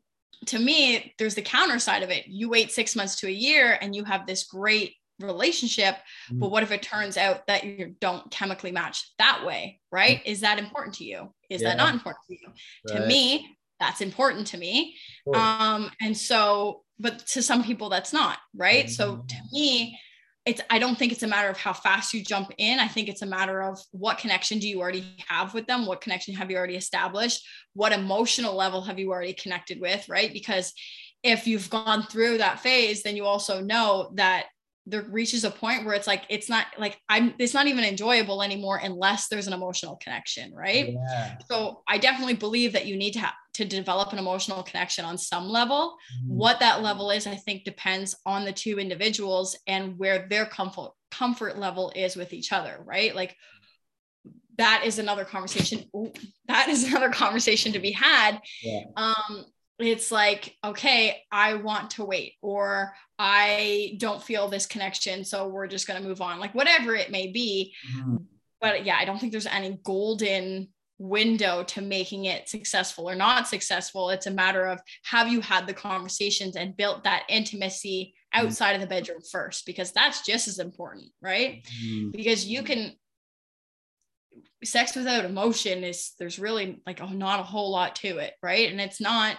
[0.46, 2.26] to me, there's the counter side of it.
[2.26, 6.38] You wait six months to a year and you have this great relationship, mm-hmm.
[6.38, 10.18] but what if it turns out that you don't chemically match that way, right?
[10.18, 10.30] Mm-hmm.
[10.30, 11.32] Is that important to you?
[11.48, 11.70] Is yeah.
[11.70, 12.48] that not important to you?
[12.88, 13.00] Right.
[13.00, 14.96] To me, that's important to me.
[15.24, 15.36] Cool.
[15.36, 18.84] Um, and so, but to some people, that's not, right?
[18.84, 18.92] Mm-hmm.
[18.92, 19.98] So to me,
[20.46, 23.08] it's i don't think it's a matter of how fast you jump in i think
[23.08, 26.50] it's a matter of what connection do you already have with them what connection have
[26.50, 30.72] you already established what emotional level have you already connected with right because
[31.22, 34.46] if you've gone through that phase then you also know that
[34.90, 38.42] there reaches a point where it's like it's not like i'm it's not even enjoyable
[38.42, 41.36] anymore unless there's an emotional connection right yeah.
[41.50, 45.16] so i definitely believe that you need to have to develop an emotional connection on
[45.16, 46.36] some level mm-hmm.
[46.36, 50.92] what that level is i think depends on the two individuals and where their comfort
[51.10, 53.36] comfort level is with each other right like
[54.58, 56.12] that is another conversation Ooh,
[56.46, 58.82] that is another conversation to be had yeah.
[58.96, 59.46] um
[59.82, 65.66] it's like okay i want to wait or i don't feel this connection so we're
[65.66, 68.16] just going to move on like whatever it may be mm-hmm.
[68.60, 70.68] but yeah i don't think there's any golden
[70.98, 75.66] window to making it successful or not successful it's a matter of have you had
[75.66, 78.46] the conversations and built that intimacy mm-hmm.
[78.46, 78.82] outside mm-hmm.
[78.82, 82.10] of the bedroom first because that's just as important right mm-hmm.
[82.10, 82.92] because you can
[84.62, 88.70] sex without emotion is there's really like oh, not a whole lot to it right
[88.70, 89.36] and it's not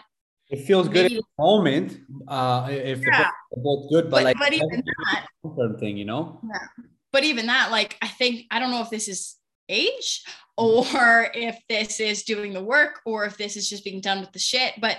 [0.51, 1.15] it feels good Maybe.
[1.15, 3.29] in the moment uh, if yeah.
[3.51, 4.83] the both good, but, but like but even
[5.43, 6.39] that thing, you know.
[6.43, 6.83] Yeah.
[7.13, 9.37] But even that, like I think I don't know if this is
[9.69, 10.23] age
[10.57, 14.33] or if this is doing the work or if this is just being done with
[14.33, 14.73] the shit.
[14.79, 14.97] But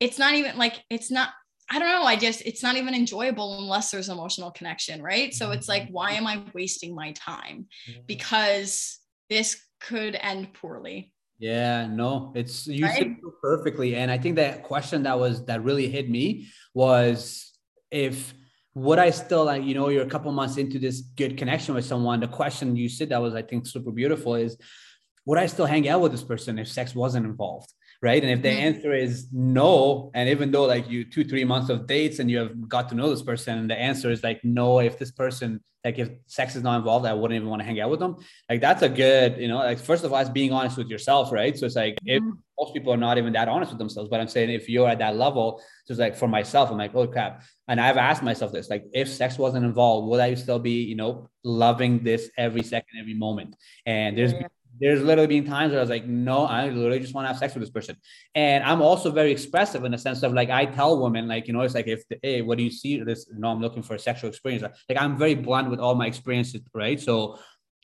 [0.00, 1.30] it's not even like it's not.
[1.70, 2.04] I don't know.
[2.04, 5.32] I just it's not even enjoyable unless there's emotional connection, right?
[5.34, 7.66] So it's like, why am I wasting my time?
[7.88, 8.00] Mm-hmm.
[8.06, 8.98] Because
[9.28, 11.13] this could end poorly.
[11.38, 12.96] Yeah, no, it's you right?
[12.96, 13.96] said it perfectly.
[13.96, 17.52] And I think that question that was that really hit me was
[17.90, 18.34] if
[18.74, 21.84] would I still like, you know, you're a couple months into this good connection with
[21.84, 22.20] someone.
[22.20, 24.56] The question you said that was, I think, super beautiful is
[25.26, 27.72] would I still hang out with this person if sex wasn't involved?
[28.04, 28.22] Right?
[28.22, 28.66] And if the mm-hmm.
[28.66, 32.38] answer is no, and even though like you two, three months of dates and you
[32.38, 35.64] have got to know this person, and the answer is like no, if this person,
[35.82, 38.16] like if sex is not involved, I wouldn't even want to hang out with them.
[38.50, 41.32] Like that's a good, you know, like first of all, it's being honest with yourself,
[41.32, 41.56] right?
[41.56, 42.32] So it's like if mm-hmm.
[42.60, 44.98] most people are not even that honest with themselves, but I'm saying if you're at
[44.98, 47.42] that level, just like for myself, I'm like, oh crap.
[47.68, 50.94] And I've asked myself this, like if sex wasn't involved, would I still be, you
[50.94, 53.56] know, loving this every second, every moment?
[53.86, 54.48] And there's yeah
[54.80, 57.38] there's literally been times where I was like, no, I literally just want to have
[57.38, 57.96] sex with this person.
[58.34, 61.52] And I'm also very expressive in the sense of like, I tell women, like, you
[61.52, 63.30] know, it's like, if, hey, what do you see this?
[63.32, 64.64] No, I'm looking for a sexual experience.
[64.88, 67.00] Like, I'm very blunt with all my experiences, right?
[67.00, 67.38] So,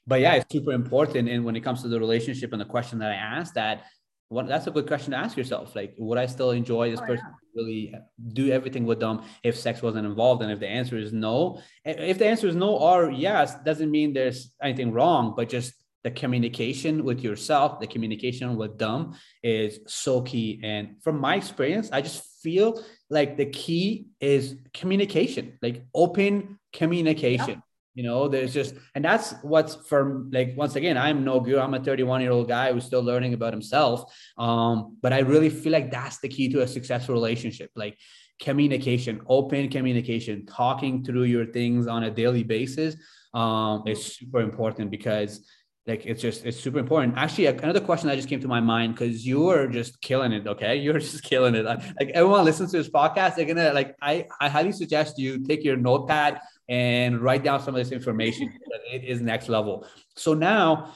[0.06, 1.28] but yeah, it's super important.
[1.28, 3.84] And when it comes to the relationship and the question that I asked, that
[4.30, 5.74] what that's a good question to ask yourself.
[5.74, 7.26] Like, would I still enjoy this oh, person?
[7.28, 7.62] Yeah.
[7.62, 7.94] Really
[8.32, 10.40] do everything with them if sex wasn't involved?
[10.42, 14.12] And if the answer is no, if the answer is no or yes, doesn't mean
[14.12, 20.22] there's anything wrong, but just the communication with yourself, the communication with them is so
[20.22, 20.60] key.
[20.62, 27.48] And from my experience, I just feel like the key is communication, like open communication.
[27.48, 27.56] Yeah.
[27.94, 31.58] You know, there's just, and that's what's from like, once again, I'm no guru.
[31.58, 34.14] I'm a 31 year old guy who's still learning about himself.
[34.38, 37.70] Um, but I really feel like that's the key to a successful relationship.
[37.74, 37.98] Like
[38.40, 42.96] communication, open communication, talking through your things on a daily basis
[43.34, 45.44] um, is super important because
[45.86, 47.14] like it's just it's super important.
[47.16, 50.46] Actually another question that just came to my mind because you are just killing it
[50.46, 50.76] okay?
[50.82, 51.64] You're just killing it.
[51.64, 55.64] Like everyone listens to this podcast they're gonna like i i highly suggest you take
[55.64, 58.52] your notepad and write down some of this information
[58.92, 59.86] it is next level.
[60.16, 60.92] So now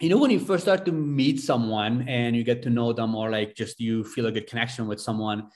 [0.00, 3.14] you know when you first start to meet someone and you get to know them
[3.14, 5.48] or like just you feel a good connection with someone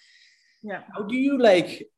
[0.62, 0.82] yeah.
[0.94, 1.88] how do you like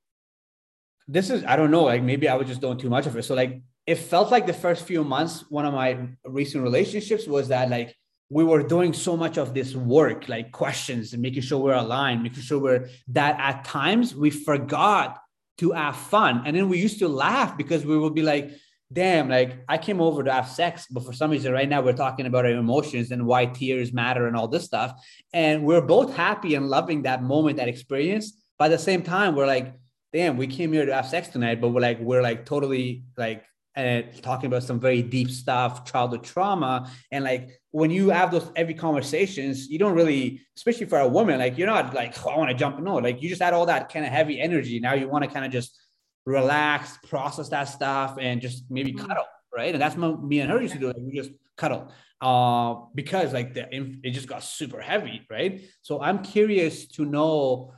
[1.09, 3.24] this is i don't know like maybe i was just doing too much of it.
[3.24, 7.49] So like it felt like the first few months, one of my recent relationships was
[7.49, 7.95] that like
[8.28, 12.22] we were doing so much of this work, like questions and making sure we're aligned,
[12.22, 15.18] making sure we're that at times we forgot
[15.59, 16.43] to have fun.
[16.45, 18.51] And then we used to laugh because we would be like,
[18.93, 21.93] damn, like I came over to have sex, but for some reason, right now we're
[21.93, 24.93] talking about our emotions and why tears matter and all this stuff.
[25.32, 28.37] And we're both happy and loving that moment, that experience.
[28.59, 29.74] But at the same time, we're like,
[30.12, 33.45] damn, we came here to have sex tonight, but we're like, we're like totally like
[33.77, 36.91] and talking about some very deep stuff, childhood trauma.
[37.12, 41.39] And like when you have those every conversations, you don't really, especially for a woman,
[41.39, 42.81] like you're not like, oh, I want to jump.
[42.81, 44.81] No, like you just had all that kind of heavy energy.
[44.81, 45.79] Now you want to kind of just
[46.24, 49.07] relax, process that stuff, and just maybe mm-hmm.
[49.07, 49.74] cuddle, right?
[49.74, 50.87] And that's what me and her used to do.
[50.87, 53.68] Like we just cuddle uh, because like the
[54.03, 55.62] it just got super heavy, right?
[55.83, 57.74] So I'm curious to know,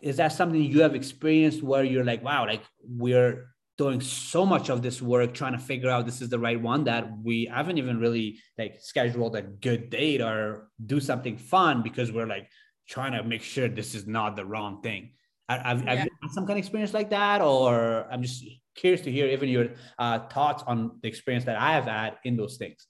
[0.00, 3.50] is that something you have experienced where you're like, wow, like we're
[3.80, 6.84] doing so much of this work trying to figure out this is the right one
[6.84, 12.12] that we haven't even really like scheduled a good date or do something fun because
[12.12, 12.46] we're like
[12.86, 15.12] trying to make sure this is not the wrong thing.
[15.48, 15.94] Have, yeah.
[15.94, 18.44] had some kind of experience like that, or I'm just
[18.76, 19.68] curious to hear even your
[19.98, 22.86] uh, thoughts on the experience that I have had in those things.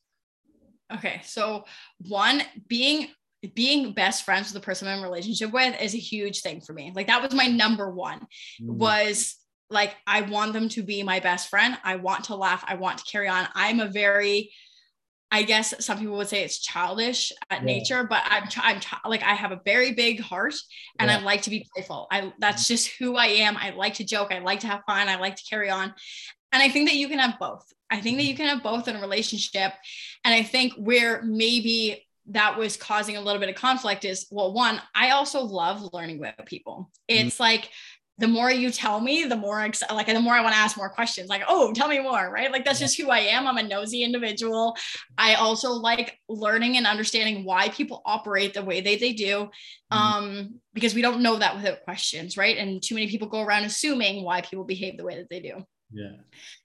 [0.92, 1.64] Okay, so
[2.08, 3.08] one being
[3.54, 6.72] being best friends with the person I'm in relationship with is a huge thing for
[6.72, 6.92] me.
[6.94, 8.26] Like that was my number one.
[8.60, 8.76] Mm.
[8.76, 9.36] Was
[9.70, 11.78] like I want them to be my best friend.
[11.84, 12.64] I want to laugh.
[12.66, 13.48] I want to carry on.
[13.54, 14.50] I'm a very
[15.32, 17.64] I guess some people would say it's childish at yeah.
[17.64, 20.54] nature, but I'm, I'm like I have a very big heart,
[20.98, 21.18] and yeah.
[21.18, 22.08] I like to be playful.
[22.10, 23.56] I that's just who I am.
[23.56, 24.32] I like to joke.
[24.32, 25.08] I like to have fun.
[25.08, 25.94] I like to carry on,
[26.52, 27.64] and I think that you can have both.
[27.90, 29.72] I think that you can have both in a relationship,
[30.24, 34.52] and I think where maybe that was causing a little bit of conflict is well,
[34.52, 36.90] one, I also love learning with people.
[37.08, 37.26] Mm-hmm.
[37.26, 37.42] It's mm-hmm.
[37.42, 37.70] like
[38.20, 40.76] the more you tell me, the more ex- like the more I want to ask
[40.76, 41.30] more questions.
[41.30, 42.52] Like, oh, tell me more, right?
[42.52, 43.46] Like that's just who I am.
[43.46, 44.76] I'm a nosy individual.
[45.16, 49.48] I also like learning and understanding why people operate the way they they do,
[49.90, 49.96] mm-hmm.
[49.96, 52.58] um, because we don't know that without questions, right?
[52.58, 55.64] And too many people go around assuming why people behave the way that they do.
[55.90, 56.16] Yeah.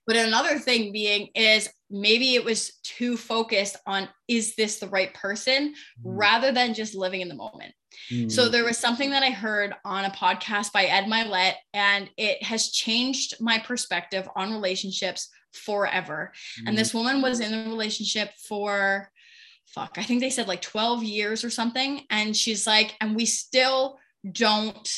[0.05, 5.13] But another thing being is maybe it was too focused on is this the right
[5.13, 6.09] person mm-hmm.
[6.09, 7.73] rather than just living in the moment.
[8.11, 8.31] Mm.
[8.31, 12.43] So there was something that I heard on a podcast by Ed Mylett, and it
[12.43, 16.31] has changed my perspective on relationships forever.
[16.61, 16.69] Mm.
[16.69, 19.11] And this woman was in a relationship for
[19.67, 22.01] fuck, I think they said like 12 years or something.
[22.09, 23.99] And she's like, and we still
[24.31, 24.89] don't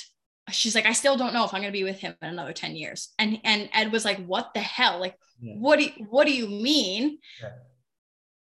[0.49, 2.75] she's like, I still don't know if I'm gonna be with him in another 10
[2.75, 3.13] years.
[3.19, 4.99] And and Ed was like, What the hell?
[4.99, 5.55] Like, yeah.
[5.55, 7.17] what do you, what do you mean?
[7.41, 7.49] Yeah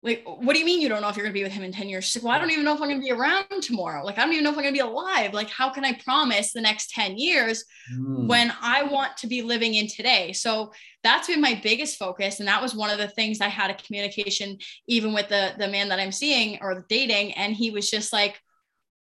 [0.06, 1.72] like, what do you mean you don't know if you're gonna be with him in
[1.72, 2.04] 10 years?
[2.04, 4.04] She's like, well, I don't even know if I'm gonna be around tomorrow.
[4.04, 5.34] Like, I don't even know if I'm gonna be alive.
[5.34, 8.28] Like, how can I promise the next 10 years mm.
[8.28, 10.32] when I want to be living in today?
[10.32, 12.38] So that's been my biggest focus.
[12.38, 15.66] And that was one of the things I had a communication, even with the, the
[15.66, 17.32] man that I'm seeing or dating.
[17.32, 18.40] And he was just like,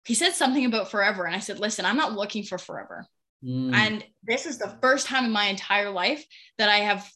[0.06, 1.24] he said something about forever.
[1.26, 3.04] And I said, listen, I'm not looking for forever.
[3.44, 3.74] Mm.
[3.74, 6.24] And this is the first time in my entire life
[6.56, 7.06] that I have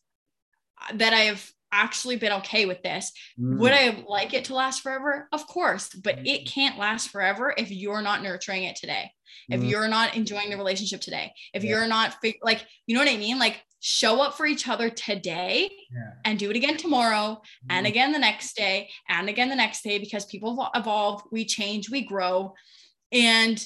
[0.94, 3.12] that I have actually been okay with this.
[3.40, 3.58] Mm.
[3.58, 5.28] Would I like it to last forever?
[5.32, 6.46] Of course, but it mm.
[6.46, 9.10] can't last forever if you're not nurturing it today.
[9.48, 9.70] If mm.
[9.70, 11.32] you're not enjoying the relationship today.
[11.54, 11.70] If yeah.
[11.70, 13.38] you're not like, you know what I mean?
[13.38, 16.12] Like show up for each other today yeah.
[16.24, 17.66] and do it again tomorrow mm.
[17.68, 21.90] and again the next day and again the next day because people evolve, we change,
[21.90, 22.54] we grow.
[23.10, 23.62] And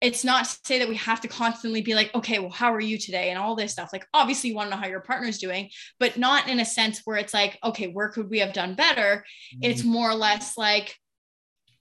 [0.00, 2.80] it's not to say that we have to constantly be like, okay, well, how are
[2.80, 3.30] you today?
[3.30, 3.90] And all this stuff.
[3.92, 7.02] Like, obviously, you want to know how your partner's doing, but not in a sense
[7.04, 9.24] where it's like, okay, where could we have done better?
[9.54, 9.70] Mm-hmm.
[9.70, 10.96] It's more or less like,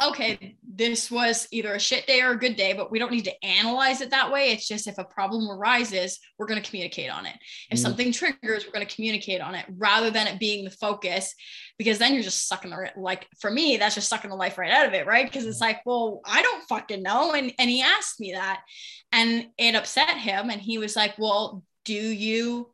[0.01, 3.25] okay, this was either a shit day or a good day, but we don't need
[3.25, 4.51] to analyze it that way.
[4.51, 7.35] It's just if a problem arises, we're going to communicate on it.
[7.69, 7.81] If mm.
[7.81, 11.35] something triggers, we're going to communicate on it rather than it being the focus,
[11.77, 14.71] because then you're just sucking the like for me, that's just sucking the life right
[14.71, 15.25] out of it, right?
[15.25, 17.33] Because it's like, well, I don't fucking know.
[17.33, 18.61] And and he asked me that,
[19.11, 22.69] and it upset him, and he was like, well, do you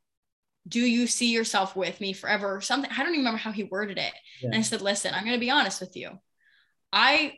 [0.67, 3.63] do you see yourself with me forever or something i don't even remember how he
[3.65, 4.49] worded it yeah.
[4.49, 6.09] and i said listen i'm going to be honest with you
[6.95, 7.33] I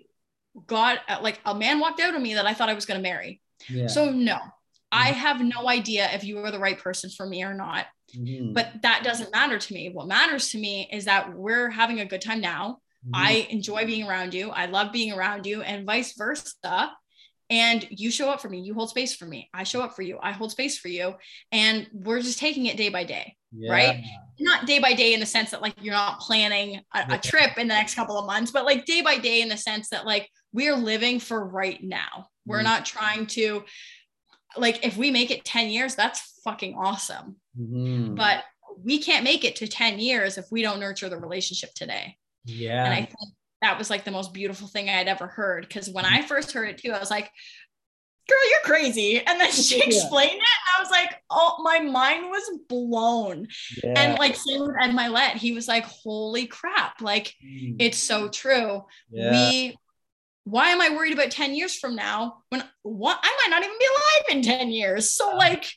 [0.67, 3.03] got like a man walked out of me that I thought I was going to
[3.03, 3.41] marry.
[3.67, 3.87] Yeah.
[3.87, 4.47] So no, mm-hmm.
[4.91, 7.87] I have no idea if you are the right person for me or not.
[8.15, 8.53] Mm-hmm.
[8.53, 9.89] But that doesn't matter to me.
[9.89, 12.77] What matters to me is that we're having a good time now.
[13.05, 13.15] Mm-hmm.
[13.15, 14.51] I enjoy being around you.
[14.51, 16.91] I love being around you and vice versa
[17.49, 20.01] and you show up for me you hold space for me i show up for
[20.01, 21.13] you i hold space for you
[21.51, 23.71] and we're just taking it day by day yeah.
[23.71, 24.03] right?
[24.39, 27.57] Not day by day in the sense that like you're not planning a, a, trip
[27.57, 30.05] in the next couple of months but like day by day in the sense that
[30.05, 32.27] like we're living for right now.
[32.45, 33.63] We're mm not trying to
[34.57, 37.35] like if we make it 10 years that's fucking awesome.
[37.59, 38.15] Mm-hmm.
[38.15, 38.43] but
[38.83, 42.17] we can't make it to 10 years if we don't nurture the relationship today.
[42.45, 45.67] Yeah and i think that was like the most beautiful thing I had ever heard.
[45.67, 47.31] Because when I first heard it too, I was like,
[48.27, 49.21] girl, you're crazy.
[49.25, 50.35] And then she explained it.
[50.35, 53.47] And I was like, oh, my mind was blown.
[53.83, 53.93] Yeah.
[53.95, 57.01] And like same with Ed Mylett, he was like, holy crap.
[57.01, 57.75] Like mm.
[57.79, 58.83] it's so true.
[59.09, 59.31] Yeah.
[59.31, 59.77] We
[60.43, 63.77] why am I worried about 10 years from now when what I might not even
[63.77, 65.13] be alive in 10 years?
[65.13, 65.69] So like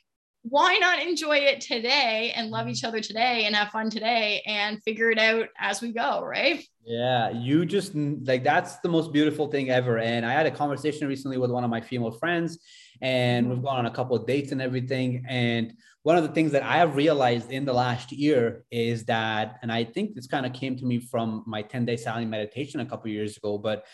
[0.42, 2.70] why not enjoy it today and love mm-hmm.
[2.70, 6.64] each other today and have fun today and figure it out as we go, right?
[6.84, 9.98] Yeah, you just like that's the most beautiful thing ever.
[9.98, 12.58] And I had a conversation recently with one of my female friends,
[13.02, 13.54] and mm-hmm.
[13.54, 15.24] we've gone on a couple of dates and everything.
[15.28, 19.58] And one of the things that I have realized in the last year is that,
[19.60, 22.80] and I think this kind of came to me from my 10 day silent meditation
[22.80, 23.84] a couple years ago, but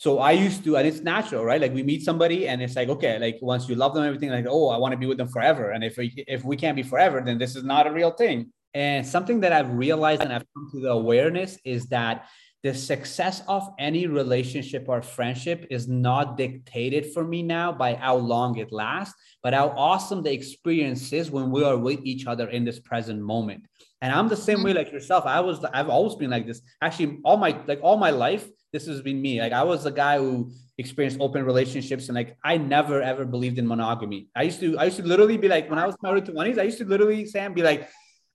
[0.00, 1.60] so I used to, and it's natural, right?
[1.60, 4.46] Like we meet somebody, and it's like, okay, like once you love them, everything, like,
[4.48, 5.72] oh, I want to be with them forever.
[5.72, 8.50] And if we, if we can't be forever, then this is not a real thing.
[8.72, 12.30] And something that I've realized and I've come to the awareness is that
[12.62, 18.16] the success of any relationship or friendship is not dictated for me now by how
[18.16, 22.48] long it lasts, but how awesome the experience is when we are with each other
[22.48, 23.66] in this present moment.
[24.00, 24.64] And I'm the same mm-hmm.
[24.64, 25.26] way like yourself.
[25.26, 26.62] I was, I've always been like this.
[26.80, 29.40] Actually, all my like all my life, this has been me.
[29.40, 33.58] Like I was the guy who experienced open relationships and like I never ever believed
[33.58, 34.28] in monogamy.
[34.34, 36.58] I used to I used to literally be like when I was married to 20s,
[36.58, 37.88] I used to literally and be like,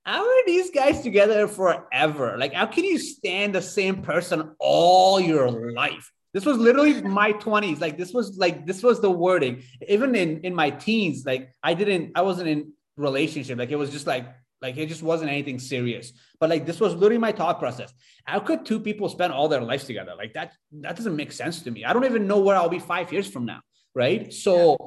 [0.05, 2.37] how are these guys together forever?
[2.37, 6.11] Like, how can you stand the same person all your life?
[6.33, 7.79] This was literally my 20s.
[7.79, 9.63] Like, this was like this was the wording.
[9.87, 13.57] Even in in my teens, like I didn't, I wasn't in relationship.
[13.57, 14.27] Like it was just like
[14.61, 16.13] like it just wasn't anything serious.
[16.39, 17.93] But like this was literally my thought process.
[18.25, 20.13] How could two people spend all their lives together?
[20.17, 21.85] Like that, that doesn't make sense to me.
[21.85, 23.61] I don't even know where I'll be five years from now.
[23.93, 24.33] Right.
[24.33, 24.85] So yeah.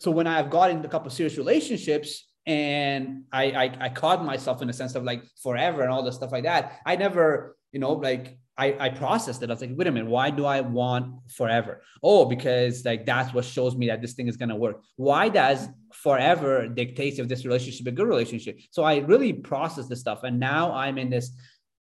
[0.00, 4.60] so when I've gotten into a couple serious relationships and I, I I caught myself
[4.62, 7.80] in a sense of like forever and all this stuff like that, I never, you
[7.80, 9.48] know, like I, I processed it.
[9.48, 11.82] I was like, wait a minute, why do I want forever?
[12.02, 14.82] Oh, because like that's what shows me that this thing is gonna work.
[14.96, 15.68] Why does
[16.02, 18.58] forever dictate if this relationship a good relationship?
[18.70, 21.36] So I really process this stuff, and now I'm in this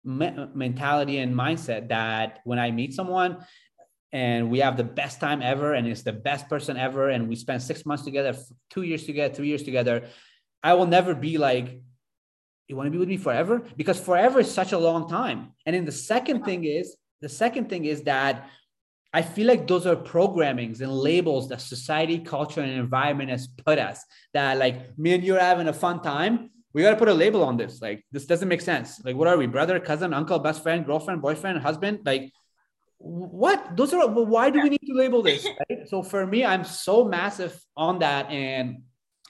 [0.04, 3.44] me- mentality and mindset that when I meet someone
[4.12, 7.36] and we have the best time ever, and it's the best person ever, and we
[7.36, 8.36] spend six months together,
[8.68, 10.08] two years together, three years together,
[10.62, 11.80] I will never be like
[12.70, 13.62] you want to be with me forever?
[13.76, 15.52] Because forever is such a long time.
[15.66, 18.48] And then the second thing is, the second thing is that
[19.12, 23.78] I feel like those are programmings and labels that society, culture, and environment has put
[23.78, 24.04] us.
[24.34, 26.50] That like me and you're having a fun time.
[26.72, 27.82] We got to put a label on this.
[27.82, 29.04] Like this doesn't make sense.
[29.04, 29.46] Like what are we?
[29.46, 32.00] Brother, cousin, uncle, best friend, girlfriend, boyfriend, husband?
[32.04, 32.30] Like
[32.98, 33.76] what?
[33.76, 34.06] Those are.
[34.06, 35.46] Why do we need to label this?
[35.70, 35.88] Right?
[35.88, 38.82] So for me, I'm so massive on that, and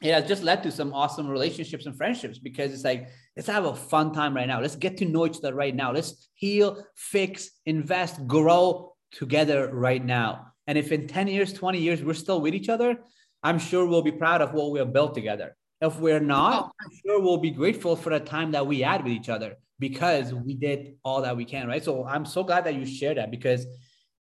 [0.02, 3.64] it has just led to some awesome relationships and friendships because it's like let's have
[3.64, 6.82] a fun time right now let's get to know each other right now let's heal
[6.94, 12.40] fix invest grow together right now and if in 10 years 20 years we're still
[12.40, 12.98] with each other
[13.42, 16.72] i'm sure we'll be proud of what we have built together if we're not oh.
[16.80, 20.32] i'm sure we'll be grateful for the time that we had with each other because
[20.32, 23.30] we did all that we can right so i'm so glad that you shared that
[23.30, 23.66] because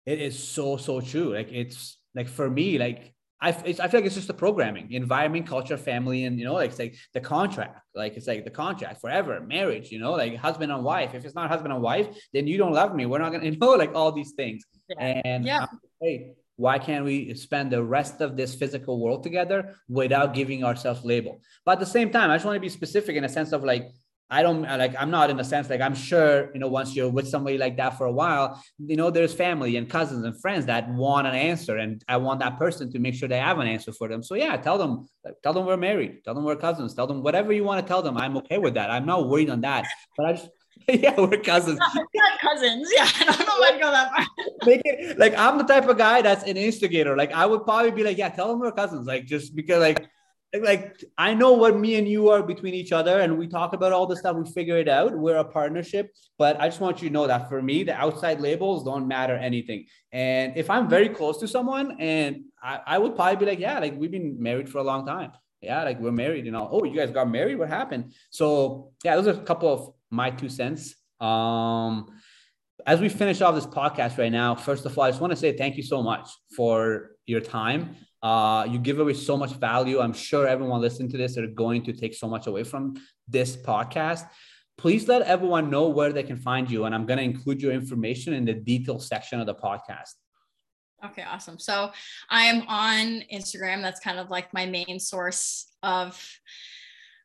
[0.05, 4.05] it is so so true like it's like for me like I, I feel like
[4.05, 7.79] it's just the programming, environment, culture, family, and you know, like it's like the contract,
[7.95, 11.13] like it's like the contract forever, marriage, you know, like husband and wife.
[11.13, 13.05] If it's not husband and wife, then you don't love me.
[13.05, 14.65] We're not gonna, you know, like all these things.
[14.89, 15.21] Yeah.
[15.25, 15.65] And yeah,
[16.01, 21.05] hey, why can't we spend the rest of this physical world together without giving ourselves
[21.05, 21.41] label?
[21.65, 23.63] But at the same time, I just want to be specific in a sense of
[23.63, 23.91] like
[24.31, 27.09] I don't like I'm not in a sense like I'm sure you know once you're
[27.09, 30.67] with somebody like that for a while you know there's family and cousins and friends
[30.67, 33.67] that want an answer and I want that person to make sure they have an
[33.67, 35.07] answer for them so yeah tell them
[35.41, 38.03] tell them we're married tell them we're cousins tell them whatever you want to tell
[38.03, 40.49] them I'm okay with that I'm not worried on that but I just
[40.93, 44.25] yeah we're cousins not cousins yeah I don't know why to go that far
[44.65, 47.91] make it like I'm the type of guy that's an instigator like I would probably
[47.91, 50.09] be like yeah tell them we're cousins like just because like
[50.61, 53.91] like I know what me and you are between each other, and we talk about
[53.91, 54.35] all the stuff.
[54.35, 55.15] We figure it out.
[55.15, 58.41] We're a partnership, but I just want you to know that for me, the outside
[58.41, 59.85] labels don't matter anything.
[60.11, 63.77] And if I'm very close to someone, and I, I would probably be like, yeah,
[63.79, 65.33] like we've been married for a long time.
[65.61, 66.67] Yeah, like we're married, you know.
[66.71, 67.59] Oh, you guys got married?
[67.59, 68.13] What happened?
[68.31, 70.95] So yeah, those are a couple of my two cents.
[71.19, 72.07] Um,
[72.85, 75.37] as we finish off this podcast right now, first of all, I just want to
[75.37, 77.95] say thank you so much for your time.
[78.21, 79.99] Uh, you give away so much value.
[79.99, 82.95] I'm sure everyone listening to this are going to take so much away from
[83.27, 84.27] this podcast.
[84.77, 86.85] Please let everyone know where they can find you.
[86.85, 90.13] And I'm going to include your information in the details section of the podcast.
[91.05, 91.59] Okay, awesome.
[91.59, 91.91] So
[92.29, 93.81] I'm on Instagram.
[93.81, 96.21] That's kind of like my main source of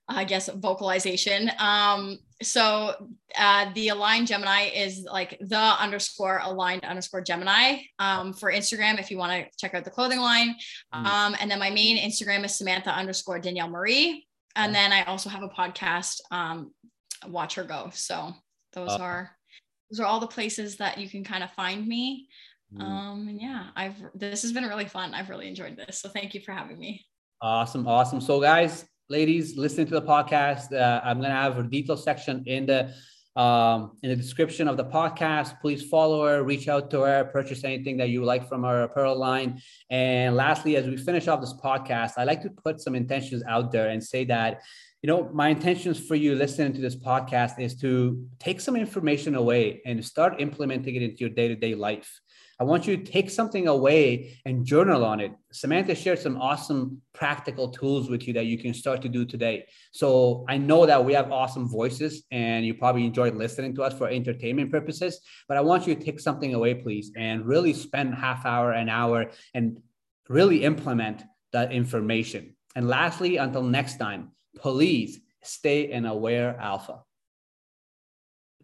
[0.09, 1.51] I guess vocalization.
[1.59, 2.95] Um, so
[3.39, 9.11] uh, the aligned Gemini is like the underscore aligned underscore Gemini um, for Instagram if
[9.11, 10.55] you want to check out the clothing line.
[10.95, 11.07] Mm.
[11.07, 14.27] Um, and then my main Instagram is Samantha underscore Danielle Marie.
[14.57, 16.73] And then I also have a podcast, um,
[17.27, 17.91] Watch Her Go.
[17.93, 18.33] So
[18.73, 19.37] those uh, are
[19.91, 22.29] those are all the places that you can kind of find me.
[22.75, 22.83] Mm.
[22.83, 25.15] Um, and yeah, I've this has been really fun.
[25.15, 26.01] I've really enjoyed this.
[26.01, 27.05] So thank you for having me.
[27.41, 28.21] Awesome, awesome.
[28.21, 32.67] So guys, ladies listening to the podcast, uh, I'm gonna have a detail section in
[32.67, 32.93] the
[33.41, 35.61] um, in the description of the podcast.
[35.61, 39.19] Please follow her, reach out to her, purchase anything that you like from her apparel
[39.19, 39.61] line.
[39.91, 43.73] And lastly, as we finish off this podcast, I like to put some intentions out
[43.73, 44.63] there and say that
[45.03, 49.35] you know, my intentions for you listening to this podcast is to take some information
[49.35, 52.23] away and start implementing it into your day to day life.
[52.61, 55.33] I want you to take something away and journal on it.
[55.53, 59.67] Samantha shared some awesome practical tools with you that you can start to do today.
[59.93, 63.97] So I know that we have awesome voices and you probably enjoyed listening to us
[63.97, 68.15] for entertainment purposes, but I want you to take something away, please, and really spend
[68.15, 69.79] half hour, an hour, and
[70.29, 72.55] really implement that information.
[72.77, 77.01] And lastly, until next time, please stay an aware alpha.